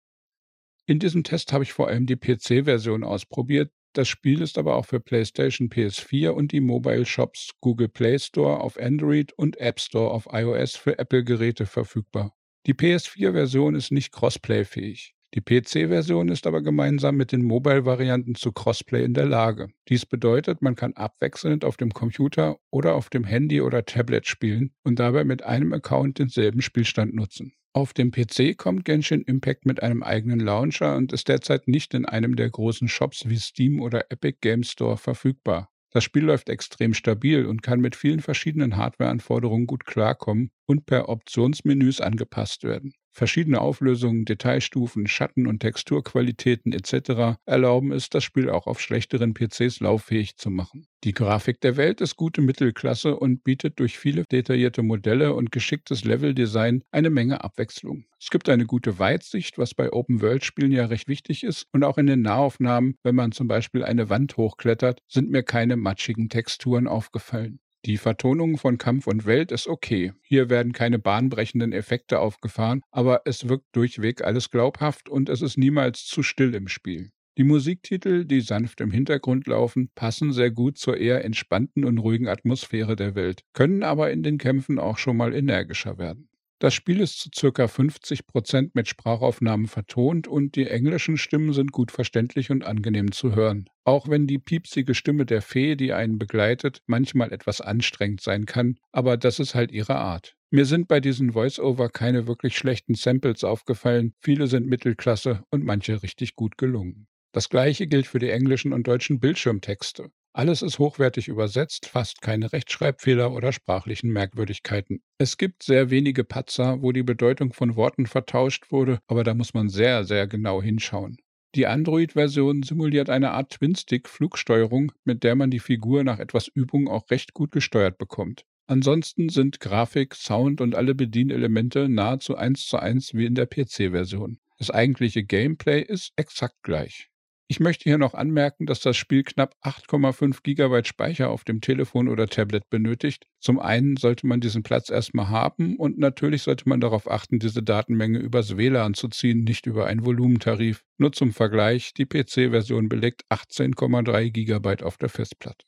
In 0.85 0.99
diesem 0.99 1.25
Test 1.25 1.51
habe 1.51 1.65
ich 1.65 1.73
vor 1.73 1.89
allem 1.89 2.05
die 2.05 2.15
PC-Version 2.15 3.03
ausprobiert. 3.03 3.73
Das 3.91 4.07
Spiel 4.07 4.41
ist 4.41 4.57
aber 4.57 4.75
auch 4.75 4.85
für 4.85 5.01
PlayStation, 5.01 5.67
PS4 5.67 6.29
und 6.29 6.53
die 6.53 6.61
Mobile 6.61 7.05
Shops 7.05 7.51
Google 7.59 7.89
Play 7.89 8.17
Store 8.17 8.61
auf 8.61 8.79
Android 8.79 9.33
und 9.33 9.57
App 9.57 9.81
Store 9.81 10.11
auf 10.11 10.29
iOS 10.31 10.77
für 10.77 10.97
Apple-Geräte 10.97 11.65
verfügbar. 11.65 12.33
Die 12.65 12.73
PS4-Version 12.73 13.75
ist 13.75 13.91
nicht 13.91 14.13
Crossplay-fähig. 14.13 15.16
Die 15.33 15.41
PC-Version 15.41 16.29
ist 16.29 16.47
aber 16.47 16.61
gemeinsam 16.61 17.17
mit 17.17 17.33
den 17.33 17.43
Mobile-Varianten 17.43 18.35
zu 18.35 18.53
Crossplay 18.53 19.03
in 19.03 19.13
der 19.13 19.25
Lage. 19.25 19.67
Dies 19.89 20.05
bedeutet, 20.05 20.61
man 20.61 20.75
kann 20.75 20.93
abwechselnd 20.93 21.65
auf 21.65 21.75
dem 21.75 21.93
Computer 21.93 22.57
oder 22.71 22.95
auf 22.95 23.09
dem 23.09 23.25
Handy 23.25 23.59
oder 23.61 23.83
Tablet 23.83 24.25
spielen 24.25 24.71
und 24.83 24.99
dabei 24.99 25.25
mit 25.25 25.43
einem 25.43 25.73
Account 25.73 26.19
denselben 26.19 26.61
Spielstand 26.61 27.13
nutzen. 27.13 27.53
Auf 27.73 27.93
dem 27.93 28.11
PC 28.11 28.57
kommt 28.57 28.85
Genshin 28.85 29.21
Impact 29.21 29.65
mit 29.65 29.83
einem 29.83 30.01
eigenen 30.01 30.39
Launcher 30.39 30.95
und 30.95 31.11
ist 31.11 31.27
derzeit 31.27 31.67
nicht 31.67 31.93
in 31.93 32.05
einem 32.05 32.35
der 32.35 32.49
großen 32.49 32.87
Shops 32.87 33.27
wie 33.27 33.37
Steam 33.37 33.81
oder 33.81 34.09
Epic 34.09 34.37
Game 34.41 34.63
Store 34.63 34.97
verfügbar. 34.97 35.69
Das 35.91 36.03
Spiel 36.03 36.23
läuft 36.23 36.49
extrem 36.49 36.93
stabil 36.93 37.45
und 37.45 37.61
kann 37.61 37.79
mit 37.79 37.95
vielen 37.95 38.21
verschiedenen 38.21 38.77
Hardwareanforderungen 38.77 39.67
gut 39.67 39.85
klarkommen 39.85 40.51
und 40.65 40.85
per 40.85 41.09
Optionsmenüs 41.09 42.01
angepasst 42.01 42.63
werden. 42.63 42.93
Verschiedene 43.17 43.61
Auflösungen, 43.61 44.25
Detailstufen, 44.25 45.07
Schatten- 45.07 45.47
und 45.47 45.61
Texturqualitäten 45.61 46.71
etc. 46.71 47.39
erlauben 47.47 47.91
es, 47.91 48.11
das 48.11 48.23
Spiel 48.23 48.47
auch 48.47 48.67
auf 48.67 48.79
schlechteren 48.79 49.33
PCs 49.33 49.79
lauffähig 49.79 50.37
zu 50.37 50.51
machen. 50.51 50.85
Die 51.03 51.13
Grafik 51.13 51.59
der 51.61 51.77
Welt 51.77 51.99
ist 51.99 52.15
gute 52.15 52.41
Mittelklasse 52.41 53.15
und 53.15 53.43
bietet 53.43 53.79
durch 53.79 53.97
viele 53.97 54.23
detaillierte 54.31 54.83
Modelle 54.83 55.33
und 55.33 55.51
geschicktes 55.51 56.05
Leveldesign 56.05 56.83
eine 56.91 57.09
Menge 57.09 57.43
Abwechslung. 57.43 58.05
Es 58.21 58.29
gibt 58.29 58.49
eine 58.49 58.67
gute 58.67 58.99
Weitsicht, 58.99 59.57
was 59.57 59.73
bei 59.73 59.91
Open-World-Spielen 59.91 60.71
ja 60.71 60.85
recht 60.85 61.07
wichtig 61.07 61.43
ist, 61.43 61.65
und 61.71 61.83
auch 61.83 61.97
in 61.97 62.05
den 62.05 62.21
Nahaufnahmen, 62.21 62.97
wenn 63.01 63.15
man 63.15 63.31
zum 63.31 63.47
Beispiel 63.47 63.83
eine 63.83 64.11
Wand 64.11 64.37
hochklettert, 64.37 64.99
sind 65.07 65.31
mir 65.31 65.41
keine 65.41 65.75
matschigen 65.75 66.29
Texturen 66.29 66.87
aufgefallen. 66.87 67.61
Die 67.85 67.97
Vertonung 67.97 68.57
von 68.57 68.77
Kampf 68.77 69.07
und 69.07 69.25
Welt 69.25 69.51
ist 69.51 69.67
okay. 69.67 70.13
Hier 70.21 70.49
werden 70.49 70.73
keine 70.73 70.99
bahnbrechenden 70.99 71.71
Effekte 71.73 72.19
aufgefahren, 72.19 72.81
aber 72.91 73.21
es 73.25 73.47
wirkt 73.47 73.75
durchweg 73.75 74.23
alles 74.23 74.49
glaubhaft 74.49 75.09
und 75.09 75.29
es 75.29 75.41
ist 75.41 75.57
niemals 75.57 76.05
zu 76.05 76.23
still 76.23 76.53
im 76.53 76.67
Spiel. 76.67 77.11
Die 77.37 77.43
Musiktitel, 77.43 78.25
die 78.25 78.41
sanft 78.41 78.81
im 78.81 78.89
Hintergrund 78.89 79.45
laufen, 79.45 79.91
passen 79.93 80.33
sehr 80.33 80.49
gut 80.49 80.79
zur 80.79 80.97
eher 80.97 81.23
entspannten 81.23 81.85
und 81.85 81.99
ruhigen 81.99 82.27
Atmosphäre 82.27 82.95
der 82.95 83.13
Welt, 83.13 83.43
können 83.53 83.83
aber 83.83 84.11
in 84.11 84.23
den 84.23 84.39
Kämpfen 84.39 84.79
auch 84.79 84.97
schon 84.97 85.17
mal 85.17 85.35
energischer 85.35 85.99
werden. 85.99 86.29
Das 86.59 86.73
Spiel 86.73 87.01
ist 87.01 87.35
zu 87.35 87.51
ca. 87.51 87.67
50 87.67 88.25
Prozent 88.25 88.73
mit 88.73 88.87
Sprachaufnahmen 88.87 89.67
vertont 89.67 90.27
und 90.27 90.55
die 90.55 90.65
englischen 90.65 91.17
Stimmen 91.17 91.53
sind 91.53 91.71
gut 91.71 91.91
verständlich 91.91 92.49
und 92.49 92.63
angenehm 92.65 93.11
zu 93.11 93.35
hören. 93.35 93.69
Auch 93.83 94.09
wenn 94.09 94.25
die 94.25 94.39
piepsige 94.39 94.95
Stimme 94.95 95.27
der 95.27 95.43
Fee, 95.43 95.75
die 95.75 95.93
einen 95.93 96.17
begleitet, 96.17 96.81
manchmal 96.87 97.31
etwas 97.31 97.61
anstrengend 97.61 98.21
sein 98.21 98.47
kann, 98.47 98.79
aber 98.91 99.17
das 99.17 99.39
ist 99.39 99.53
halt 99.53 99.71
ihre 99.71 99.97
Art. 99.97 100.35
Mir 100.49 100.65
sind 100.65 100.87
bei 100.87 100.99
diesen 100.99 101.33
Voice-Over 101.33 101.89
keine 101.89 102.25
wirklich 102.25 102.57
schlechten 102.57 102.95
Samples 102.95 103.43
aufgefallen, 103.43 104.13
viele 104.19 104.47
sind 104.47 104.65
Mittelklasse 104.65 105.43
und 105.51 105.63
manche 105.63 106.01
richtig 106.01 106.35
gut 106.35 106.57
gelungen. 106.57 107.07
Das 107.33 107.49
gleiche 107.49 107.85
gilt 107.85 108.07
für 108.07 108.19
die 108.19 108.31
englischen 108.31 108.73
und 108.73 108.87
deutschen 108.87 109.19
Bildschirmtexte. 109.19 110.09
Alles 110.37 110.61
ist 110.61 110.77
hochwertig 110.77 111.29
übersetzt, 111.29 111.87
fast 111.87 112.21
keine 112.21 112.53
Rechtschreibfehler 112.53 113.33
oder 113.33 113.51
sprachlichen 113.51 114.11
Merkwürdigkeiten. 114.11 115.01
Es 115.17 115.37
gibt 115.37 115.63
sehr 115.63 115.89
wenige 115.89 116.23
Patzer, 116.23 116.83
wo 116.83 116.91
die 116.91 117.01
Bedeutung 117.01 117.53
von 117.53 117.75
Worten 117.75 118.05
vertauscht 118.05 118.71
wurde, 118.71 118.99
aber 119.07 119.23
da 119.23 119.33
muss 119.33 119.55
man 119.55 119.67
sehr, 119.67 120.03
sehr 120.03 120.27
genau 120.27 120.61
hinschauen. 120.61 121.17
Die 121.55 121.65
Android-Version 121.65 122.61
simuliert 122.61 123.09
eine 123.09 123.31
Art 123.31 123.53
Twin-Stick-Flugsteuerung, 123.53 124.91
mit 125.05 125.23
der 125.23 125.33
man 125.33 125.49
die 125.49 125.57
Figur 125.57 126.03
nach 126.03 126.19
etwas 126.19 126.47
Übung 126.47 126.87
auch 126.87 127.09
recht 127.09 127.33
gut 127.33 127.49
gesteuert 127.49 127.97
bekommt. 127.97 128.45
Ansonsten 128.67 129.29
sind 129.29 129.59
Grafik, 129.59 130.13
Sound 130.13 130.61
und 130.61 130.75
alle 130.75 130.93
Bedienelemente 130.93 131.89
nahezu 131.89 132.35
eins 132.35 132.67
zu 132.67 132.77
eins 132.77 133.15
wie 133.15 133.25
in 133.25 133.33
der 133.33 133.47
PC-Version. 133.47 134.37
Das 134.59 134.69
eigentliche 134.69 135.23
Gameplay 135.23 135.81
ist 135.81 136.13
exakt 136.15 136.61
gleich. 136.61 137.09
Ich 137.49 137.61
möchte 137.61 137.85
hier 137.85 137.97
noch 137.97 138.13
anmerken, 138.13 138.65
dass 138.65 138.81
das 138.81 138.97
Spiel 138.97 139.23
knapp 139.23 139.55
8,5 139.63 140.43
GB 140.43 140.83
Speicher 140.83 141.29
auf 141.29 141.45
dem 141.45 141.61
Telefon 141.61 142.09
oder 142.09 142.27
Tablet 142.27 142.69
benötigt. 142.69 143.25
Zum 143.39 143.57
einen 143.57 143.95
sollte 143.95 144.27
man 144.27 144.41
diesen 144.41 144.63
Platz 144.63 144.89
erstmal 144.89 145.29
haben 145.29 145.77
und 145.77 145.97
natürlich 145.97 146.41
sollte 146.41 146.67
man 146.67 146.81
darauf 146.81 147.09
achten, 147.09 147.39
diese 147.39 147.63
Datenmenge 147.63 148.19
übers 148.19 148.57
WLAN 148.57 148.95
zu 148.95 149.07
ziehen, 149.07 149.45
nicht 149.45 149.65
über 149.65 149.85
einen 149.85 150.05
Volumentarif. 150.05 150.83
Nur 150.97 151.13
zum 151.13 151.31
Vergleich, 151.31 151.93
die 151.93 152.05
PC-Version 152.05 152.89
belegt 152.89 153.21
18,3 153.29 154.29
GB 154.31 154.83
auf 154.83 154.97
der 154.97 155.09
Festplatte. 155.09 155.65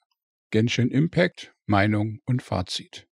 Genshin 0.52 0.92
Impact, 0.92 1.54
Meinung 1.66 2.20
und 2.26 2.42
Fazit. 2.42 3.08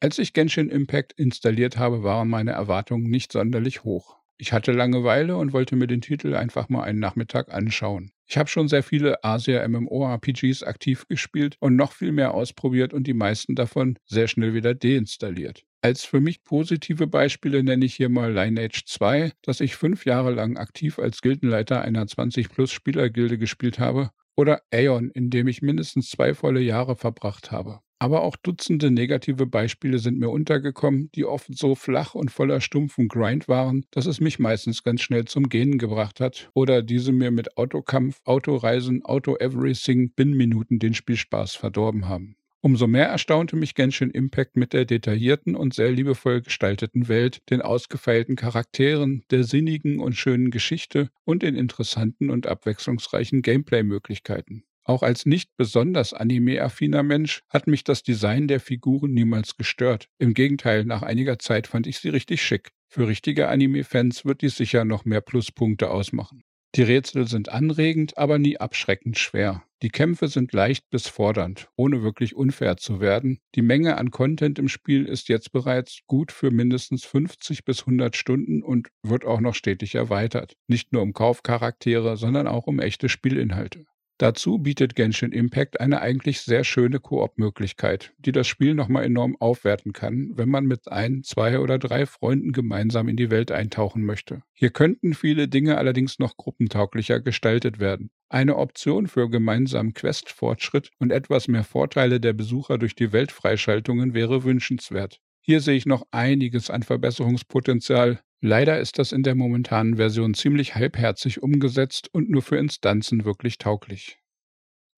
Als 0.00 0.18
ich 0.18 0.32
Genshin 0.32 0.70
Impact 0.70 1.12
installiert 1.12 1.76
habe, 1.76 2.02
waren 2.02 2.28
meine 2.28 2.52
Erwartungen 2.52 3.10
nicht 3.10 3.32
sonderlich 3.32 3.84
hoch. 3.84 4.16
Ich 4.38 4.52
hatte 4.52 4.72
Langeweile 4.72 5.38
und 5.38 5.54
wollte 5.54 5.76
mir 5.76 5.86
den 5.86 6.02
Titel 6.02 6.34
einfach 6.34 6.68
mal 6.68 6.82
einen 6.82 6.98
Nachmittag 6.98 7.52
anschauen. 7.54 8.10
Ich 8.26 8.36
habe 8.36 8.50
schon 8.50 8.68
sehr 8.68 8.82
viele 8.82 9.24
Asia-MMORPGs 9.24 10.62
aktiv 10.62 11.06
gespielt 11.08 11.56
und 11.60 11.74
noch 11.74 11.92
viel 11.92 12.12
mehr 12.12 12.34
ausprobiert 12.34 12.92
und 12.92 13.06
die 13.06 13.14
meisten 13.14 13.54
davon 13.54 13.98
sehr 14.04 14.28
schnell 14.28 14.52
wieder 14.52 14.74
deinstalliert. 14.74 15.64
Als 15.80 16.04
für 16.04 16.20
mich 16.20 16.44
positive 16.44 17.06
Beispiele 17.06 17.62
nenne 17.62 17.86
ich 17.86 17.94
hier 17.94 18.10
mal 18.10 18.30
Lineage 18.30 18.82
2, 18.84 19.32
das 19.40 19.60
ich 19.60 19.76
fünf 19.76 20.04
Jahre 20.04 20.32
lang 20.32 20.58
aktiv 20.58 20.98
als 20.98 21.22
Gildenleiter 21.22 21.80
einer 21.80 22.04
20-plus-Spielergilde 22.04 23.38
gespielt 23.38 23.78
habe, 23.78 24.10
oder 24.36 24.60
Aeon, 24.70 25.10
in 25.10 25.30
dem 25.30 25.48
ich 25.48 25.62
mindestens 25.62 26.10
zwei 26.10 26.34
volle 26.34 26.60
Jahre 26.60 26.96
verbracht 26.96 27.52
habe. 27.52 27.80
Aber 27.98 28.22
auch 28.22 28.36
Dutzende 28.36 28.90
negative 28.90 29.46
Beispiele 29.46 29.98
sind 29.98 30.18
mir 30.18 30.28
untergekommen, 30.28 31.10
die 31.14 31.24
oft 31.24 31.56
so 31.56 31.74
flach 31.74 32.14
und 32.14 32.30
voller 32.30 32.60
stumpfen 32.60 33.08
Grind 33.08 33.48
waren, 33.48 33.86
dass 33.90 34.04
es 34.04 34.20
mich 34.20 34.38
meistens 34.38 34.82
ganz 34.82 35.00
schnell 35.00 35.24
zum 35.24 35.48
Gehen 35.48 35.78
gebracht 35.78 36.20
hat 36.20 36.50
oder 36.52 36.82
diese 36.82 37.12
mir 37.12 37.30
mit 37.30 37.56
Autokampf, 37.56 38.20
Autoreisen, 38.24 39.02
Auto-Everything 39.02 40.10
binnen 40.10 40.36
Minuten 40.36 40.78
den 40.78 40.92
Spielspaß 40.92 41.54
verdorben 41.54 42.06
haben. 42.06 42.36
Umso 42.60 42.86
mehr 42.86 43.06
erstaunte 43.06 43.56
mich 43.56 43.74
Genshin 43.74 44.10
Impact 44.10 44.56
mit 44.56 44.74
der 44.74 44.84
detaillierten 44.84 45.54
und 45.54 45.72
sehr 45.72 45.90
liebevoll 45.90 46.42
gestalteten 46.42 47.08
Welt, 47.08 47.48
den 47.48 47.62
ausgefeilten 47.62 48.36
Charakteren, 48.36 49.24
der 49.30 49.44
sinnigen 49.44 50.00
und 50.00 50.16
schönen 50.16 50.50
Geschichte 50.50 51.08
und 51.24 51.42
den 51.42 51.54
interessanten 51.54 52.28
und 52.28 52.46
abwechslungsreichen 52.46 53.40
Gameplay-Möglichkeiten. 53.40 54.65
Auch 54.86 55.02
als 55.02 55.26
nicht 55.26 55.50
besonders 55.56 56.12
anime-affiner 56.12 57.02
Mensch 57.02 57.42
hat 57.48 57.66
mich 57.66 57.82
das 57.82 58.04
Design 58.04 58.46
der 58.46 58.60
Figuren 58.60 59.12
niemals 59.12 59.56
gestört. 59.56 60.08
Im 60.18 60.32
Gegenteil, 60.32 60.84
nach 60.84 61.02
einiger 61.02 61.40
Zeit 61.40 61.66
fand 61.66 61.88
ich 61.88 61.98
sie 61.98 62.10
richtig 62.10 62.40
schick. 62.40 62.70
Für 62.88 63.08
richtige 63.08 63.48
Anime-Fans 63.48 64.24
wird 64.24 64.42
dies 64.42 64.56
sicher 64.56 64.84
noch 64.84 65.04
mehr 65.04 65.20
Pluspunkte 65.20 65.90
ausmachen. 65.90 66.44
Die 66.76 66.82
Rätsel 66.82 67.26
sind 67.26 67.48
anregend, 67.48 68.16
aber 68.16 68.38
nie 68.38 68.58
abschreckend 68.58 69.18
schwer. 69.18 69.64
Die 69.82 69.88
Kämpfe 69.88 70.28
sind 70.28 70.52
leicht 70.52 70.88
bis 70.90 71.08
fordernd, 71.08 71.68
ohne 71.74 72.04
wirklich 72.04 72.36
unfair 72.36 72.76
zu 72.76 73.00
werden. 73.00 73.40
Die 73.56 73.62
Menge 73.62 73.96
an 73.96 74.12
Content 74.12 74.58
im 74.58 74.68
Spiel 74.68 75.06
ist 75.06 75.28
jetzt 75.28 75.50
bereits 75.50 76.00
gut 76.06 76.30
für 76.30 76.52
mindestens 76.52 77.04
50 77.04 77.64
bis 77.64 77.80
100 77.80 78.14
Stunden 78.14 78.62
und 78.62 78.88
wird 79.02 79.24
auch 79.24 79.40
noch 79.40 79.54
stetig 79.54 79.96
erweitert. 79.96 80.54
Nicht 80.68 80.92
nur 80.92 81.02
um 81.02 81.12
Kaufcharaktere, 81.12 82.16
sondern 82.16 82.46
auch 82.46 82.68
um 82.68 82.78
echte 82.78 83.08
Spielinhalte. 83.08 83.86
Dazu 84.18 84.58
bietet 84.58 84.96
Genshin 84.96 85.30
Impact 85.30 85.78
eine 85.78 86.00
eigentlich 86.00 86.40
sehr 86.40 86.64
schöne 86.64 87.00
Koop-Möglichkeit, 87.00 88.14
die 88.16 88.32
das 88.32 88.46
Spiel 88.46 88.72
nochmal 88.72 89.04
enorm 89.04 89.36
aufwerten 89.38 89.92
kann, 89.92 90.32
wenn 90.36 90.48
man 90.48 90.64
mit 90.64 90.90
ein, 90.90 91.22
zwei 91.22 91.58
oder 91.58 91.78
drei 91.78 92.06
Freunden 92.06 92.52
gemeinsam 92.52 93.08
in 93.08 93.16
die 93.16 93.30
Welt 93.30 93.52
eintauchen 93.52 94.04
möchte. 94.04 94.42
Hier 94.54 94.70
könnten 94.70 95.12
viele 95.12 95.48
Dinge 95.48 95.76
allerdings 95.76 96.18
noch 96.18 96.38
gruppentauglicher 96.38 97.20
gestaltet 97.20 97.78
werden. 97.78 98.10
Eine 98.30 98.56
Option 98.56 99.06
für 99.06 99.28
gemeinsamen 99.28 99.92
Quest-Fortschritt 99.92 100.92
und 100.98 101.12
etwas 101.12 101.46
mehr 101.46 101.64
Vorteile 101.64 102.18
der 102.18 102.32
Besucher 102.32 102.78
durch 102.78 102.94
die 102.94 103.12
Weltfreischaltungen 103.12 104.14
wäre 104.14 104.44
wünschenswert. 104.44 105.20
Hier 105.42 105.60
sehe 105.60 105.76
ich 105.76 105.86
noch 105.86 106.06
einiges 106.10 106.70
an 106.70 106.82
Verbesserungspotenzial, 106.82 108.20
Leider 108.40 108.78
ist 108.78 108.98
das 108.98 109.12
in 109.12 109.22
der 109.22 109.34
momentanen 109.34 109.96
Version 109.96 110.34
ziemlich 110.34 110.74
halbherzig 110.74 111.42
umgesetzt 111.42 112.12
und 112.12 112.28
nur 112.28 112.42
für 112.42 112.56
Instanzen 112.56 113.24
wirklich 113.24 113.58
tauglich. 113.58 114.18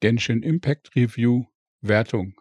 Genshin 0.01 0.43
Impact 0.43 0.95
Review 0.97 1.45
Wertung 1.81 2.35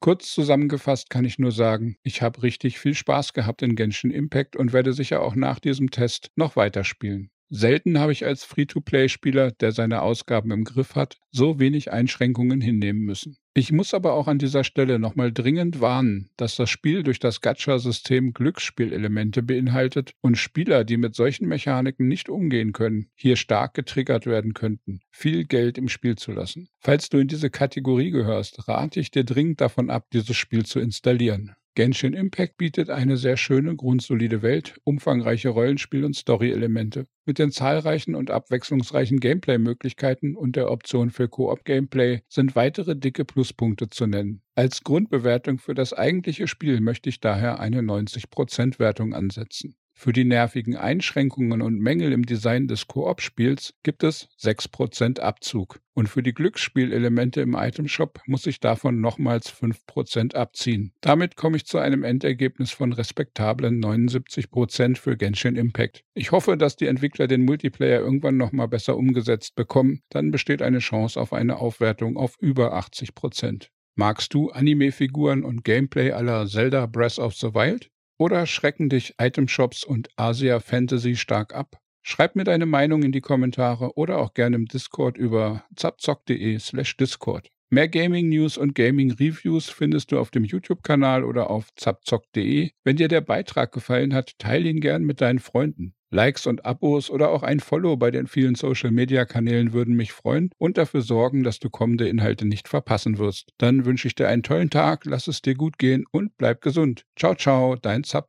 Kurz 0.00 0.32
zusammengefasst 0.32 1.10
kann 1.10 1.26
ich 1.26 1.38
nur 1.38 1.52
sagen, 1.52 1.96
ich 2.02 2.22
habe 2.22 2.42
richtig 2.42 2.78
viel 2.78 2.94
Spaß 2.94 3.34
gehabt 3.34 3.60
in 3.60 3.76
Genshin 3.76 4.10
Impact 4.10 4.56
und 4.56 4.72
werde 4.72 4.94
sicher 4.94 5.20
auch 5.20 5.34
nach 5.34 5.60
diesem 5.60 5.90
Test 5.90 6.30
noch 6.36 6.56
weiterspielen. 6.56 7.30
Selten 7.52 7.98
habe 7.98 8.12
ich 8.12 8.24
als 8.24 8.44
Free-to-Play-Spieler, 8.44 9.50
der 9.50 9.72
seine 9.72 10.02
Ausgaben 10.02 10.52
im 10.52 10.62
Griff 10.62 10.94
hat, 10.94 11.18
so 11.32 11.58
wenig 11.58 11.90
Einschränkungen 11.90 12.60
hinnehmen 12.60 13.00
müssen. 13.00 13.38
Ich 13.54 13.72
muss 13.72 13.92
aber 13.92 14.12
auch 14.12 14.28
an 14.28 14.38
dieser 14.38 14.62
Stelle 14.62 15.00
nochmal 15.00 15.32
dringend 15.32 15.80
warnen, 15.80 16.30
dass 16.36 16.54
das 16.54 16.70
Spiel 16.70 17.02
durch 17.02 17.18
das 17.18 17.40
Gacha-System 17.40 18.34
Glücksspielelemente 18.34 19.42
beinhaltet 19.42 20.14
und 20.20 20.38
Spieler, 20.38 20.84
die 20.84 20.96
mit 20.96 21.16
solchen 21.16 21.48
Mechaniken 21.48 22.06
nicht 22.06 22.28
umgehen 22.28 22.72
können, 22.72 23.10
hier 23.16 23.34
stark 23.34 23.74
getriggert 23.74 24.26
werden 24.26 24.54
könnten, 24.54 25.00
viel 25.10 25.44
Geld 25.44 25.76
im 25.76 25.88
Spiel 25.88 26.14
zu 26.14 26.30
lassen. 26.30 26.68
Falls 26.78 27.08
du 27.08 27.18
in 27.18 27.26
diese 27.26 27.50
Kategorie 27.50 28.12
gehörst, 28.12 28.68
rate 28.68 29.00
ich 29.00 29.10
dir 29.10 29.24
dringend 29.24 29.60
davon 29.60 29.90
ab, 29.90 30.06
dieses 30.12 30.36
Spiel 30.36 30.64
zu 30.64 30.78
installieren. 30.78 31.56
Genshin 31.80 32.12
Impact 32.12 32.58
bietet 32.58 32.90
eine 32.90 33.16
sehr 33.16 33.38
schöne, 33.38 33.74
grundsolide 33.74 34.42
Welt, 34.42 34.78
umfangreiche 34.84 35.48
Rollenspiel- 35.48 36.04
und 36.04 36.14
Story-Elemente. 36.14 37.06
Mit 37.24 37.38
den 37.38 37.52
zahlreichen 37.52 38.14
und 38.14 38.30
abwechslungsreichen 38.30 39.18
Gameplay-Möglichkeiten 39.18 40.36
und 40.36 40.56
der 40.56 40.70
Option 40.70 41.08
für 41.08 41.26
Koop-Gameplay 41.30 42.20
sind 42.28 42.54
weitere 42.54 42.96
dicke 42.96 43.24
Pluspunkte 43.24 43.88
zu 43.88 44.06
nennen. 44.06 44.42
Als 44.54 44.84
Grundbewertung 44.84 45.58
für 45.58 45.72
das 45.72 45.94
eigentliche 45.94 46.48
Spiel 46.48 46.82
möchte 46.82 47.08
ich 47.08 47.18
daher 47.18 47.60
eine 47.60 47.80
90% 47.80 48.78
Wertung 48.78 49.14
ansetzen. 49.14 49.74
Für 50.00 50.14
die 50.14 50.24
nervigen 50.24 50.76
Einschränkungen 50.76 51.60
und 51.60 51.78
Mängel 51.78 52.12
im 52.12 52.24
Design 52.24 52.68
des 52.68 52.86
Koop-Spiels 52.86 53.74
gibt 53.82 54.02
es 54.02 54.30
6% 54.40 55.20
Abzug. 55.20 55.78
Und 55.92 56.08
für 56.08 56.22
die 56.22 56.32
Glücksspielelemente 56.32 57.42
im 57.42 57.54
Itemshop 57.54 58.18
muss 58.24 58.46
ich 58.46 58.60
davon 58.60 59.02
nochmals 59.02 59.52
5% 59.52 60.34
abziehen. 60.34 60.94
Damit 61.02 61.36
komme 61.36 61.58
ich 61.58 61.66
zu 61.66 61.76
einem 61.76 62.02
Endergebnis 62.02 62.70
von 62.70 62.94
respektablen 62.94 63.78
79% 63.84 64.96
für 64.96 65.18
Genshin 65.18 65.56
Impact. 65.56 66.02
Ich 66.14 66.32
hoffe, 66.32 66.56
dass 66.56 66.76
die 66.76 66.86
Entwickler 66.86 67.26
den 67.26 67.44
Multiplayer 67.44 68.00
irgendwann 68.00 68.38
nochmal 68.38 68.68
besser 68.68 68.96
umgesetzt 68.96 69.54
bekommen. 69.54 70.00
Dann 70.08 70.30
besteht 70.30 70.62
eine 70.62 70.78
Chance 70.78 71.20
auf 71.20 71.34
eine 71.34 71.58
Aufwertung 71.58 72.16
auf 72.16 72.38
über 72.40 72.74
80%. 72.74 73.68
Magst 73.96 74.32
du 74.32 74.48
Anime-Figuren 74.48 75.44
und 75.44 75.62
Gameplay 75.62 76.12
aller 76.12 76.46
Zelda 76.46 76.86
Breath 76.86 77.18
of 77.18 77.34
the 77.34 77.52
Wild? 77.52 77.90
Oder 78.20 78.44
schrecken 78.44 78.90
dich 78.90 79.14
Itemshops 79.18 79.82
und 79.82 80.10
Asia 80.16 80.60
Fantasy 80.60 81.16
stark 81.16 81.54
ab? 81.54 81.80
Schreib 82.02 82.36
mir 82.36 82.44
deine 82.44 82.66
Meinung 82.66 83.02
in 83.02 83.12
die 83.12 83.22
Kommentare 83.22 83.96
oder 83.96 84.18
auch 84.18 84.34
gerne 84.34 84.56
im 84.56 84.66
Discord 84.66 85.16
über 85.16 85.64
zapzock.de/slash 85.74 86.98
Discord. 86.98 87.48
Mehr 87.70 87.88
Gaming 87.88 88.28
News 88.28 88.58
und 88.58 88.74
Gaming 88.74 89.12
Reviews 89.12 89.70
findest 89.70 90.12
du 90.12 90.18
auf 90.18 90.30
dem 90.30 90.44
YouTube-Kanal 90.44 91.24
oder 91.24 91.48
auf 91.48 91.74
zapzock.de. 91.76 92.72
Wenn 92.84 92.96
dir 92.96 93.08
der 93.08 93.22
Beitrag 93.22 93.72
gefallen 93.72 94.12
hat, 94.12 94.38
teile 94.38 94.68
ihn 94.68 94.80
gern 94.80 95.04
mit 95.04 95.22
deinen 95.22 95.38
Freunden. 95.38 95.94
Likes 96.10 96.46
und 96.46 96.64
Abos 96.64 97.10
oder 97.10 97.30
auch 97.30 97.42
ein 97.42 97.60
Follow 97.60 97.96
bei 97.96 98.10
den 98.10 98.26
vielen 98.26 98.54
Social-Media-Kanälen 98.54 99.72
würden 99.72 99.94
mich 99.96 100.12
freuen 100.12 100.50
und 100.58 100.76
dafür 100.78 101.02
sorgen, 101.02 101.42
dass 101.44 101.58
du 101.60 101.70
kommende 101.70 102.08
Inhalte 102.08 102.46
nicht 102.46 102.68
verpassen 102.68 103.18
wirst. 103.18 103.52
Dann 103.58 103.84
wünsche 103.84 104.08
ich 104.08 104.14
dir 104.14 104.28
einen 104.28 104.42
tollen 104.42 104.70
Tag, 104.70 105.04
lass 105.06 105.28
es 105.28 105.42
dir 105.42 105.54
gut 105.54 105.78
gehen 105.78 106.04
und 106.10 106.36
bleib 106.36 106.60
gesund. 106.62 107.06
Ciao, 107.16 107.34
ciao, 107.34 107.76
dein 107.76 108.04
Zap. 108.04 108.28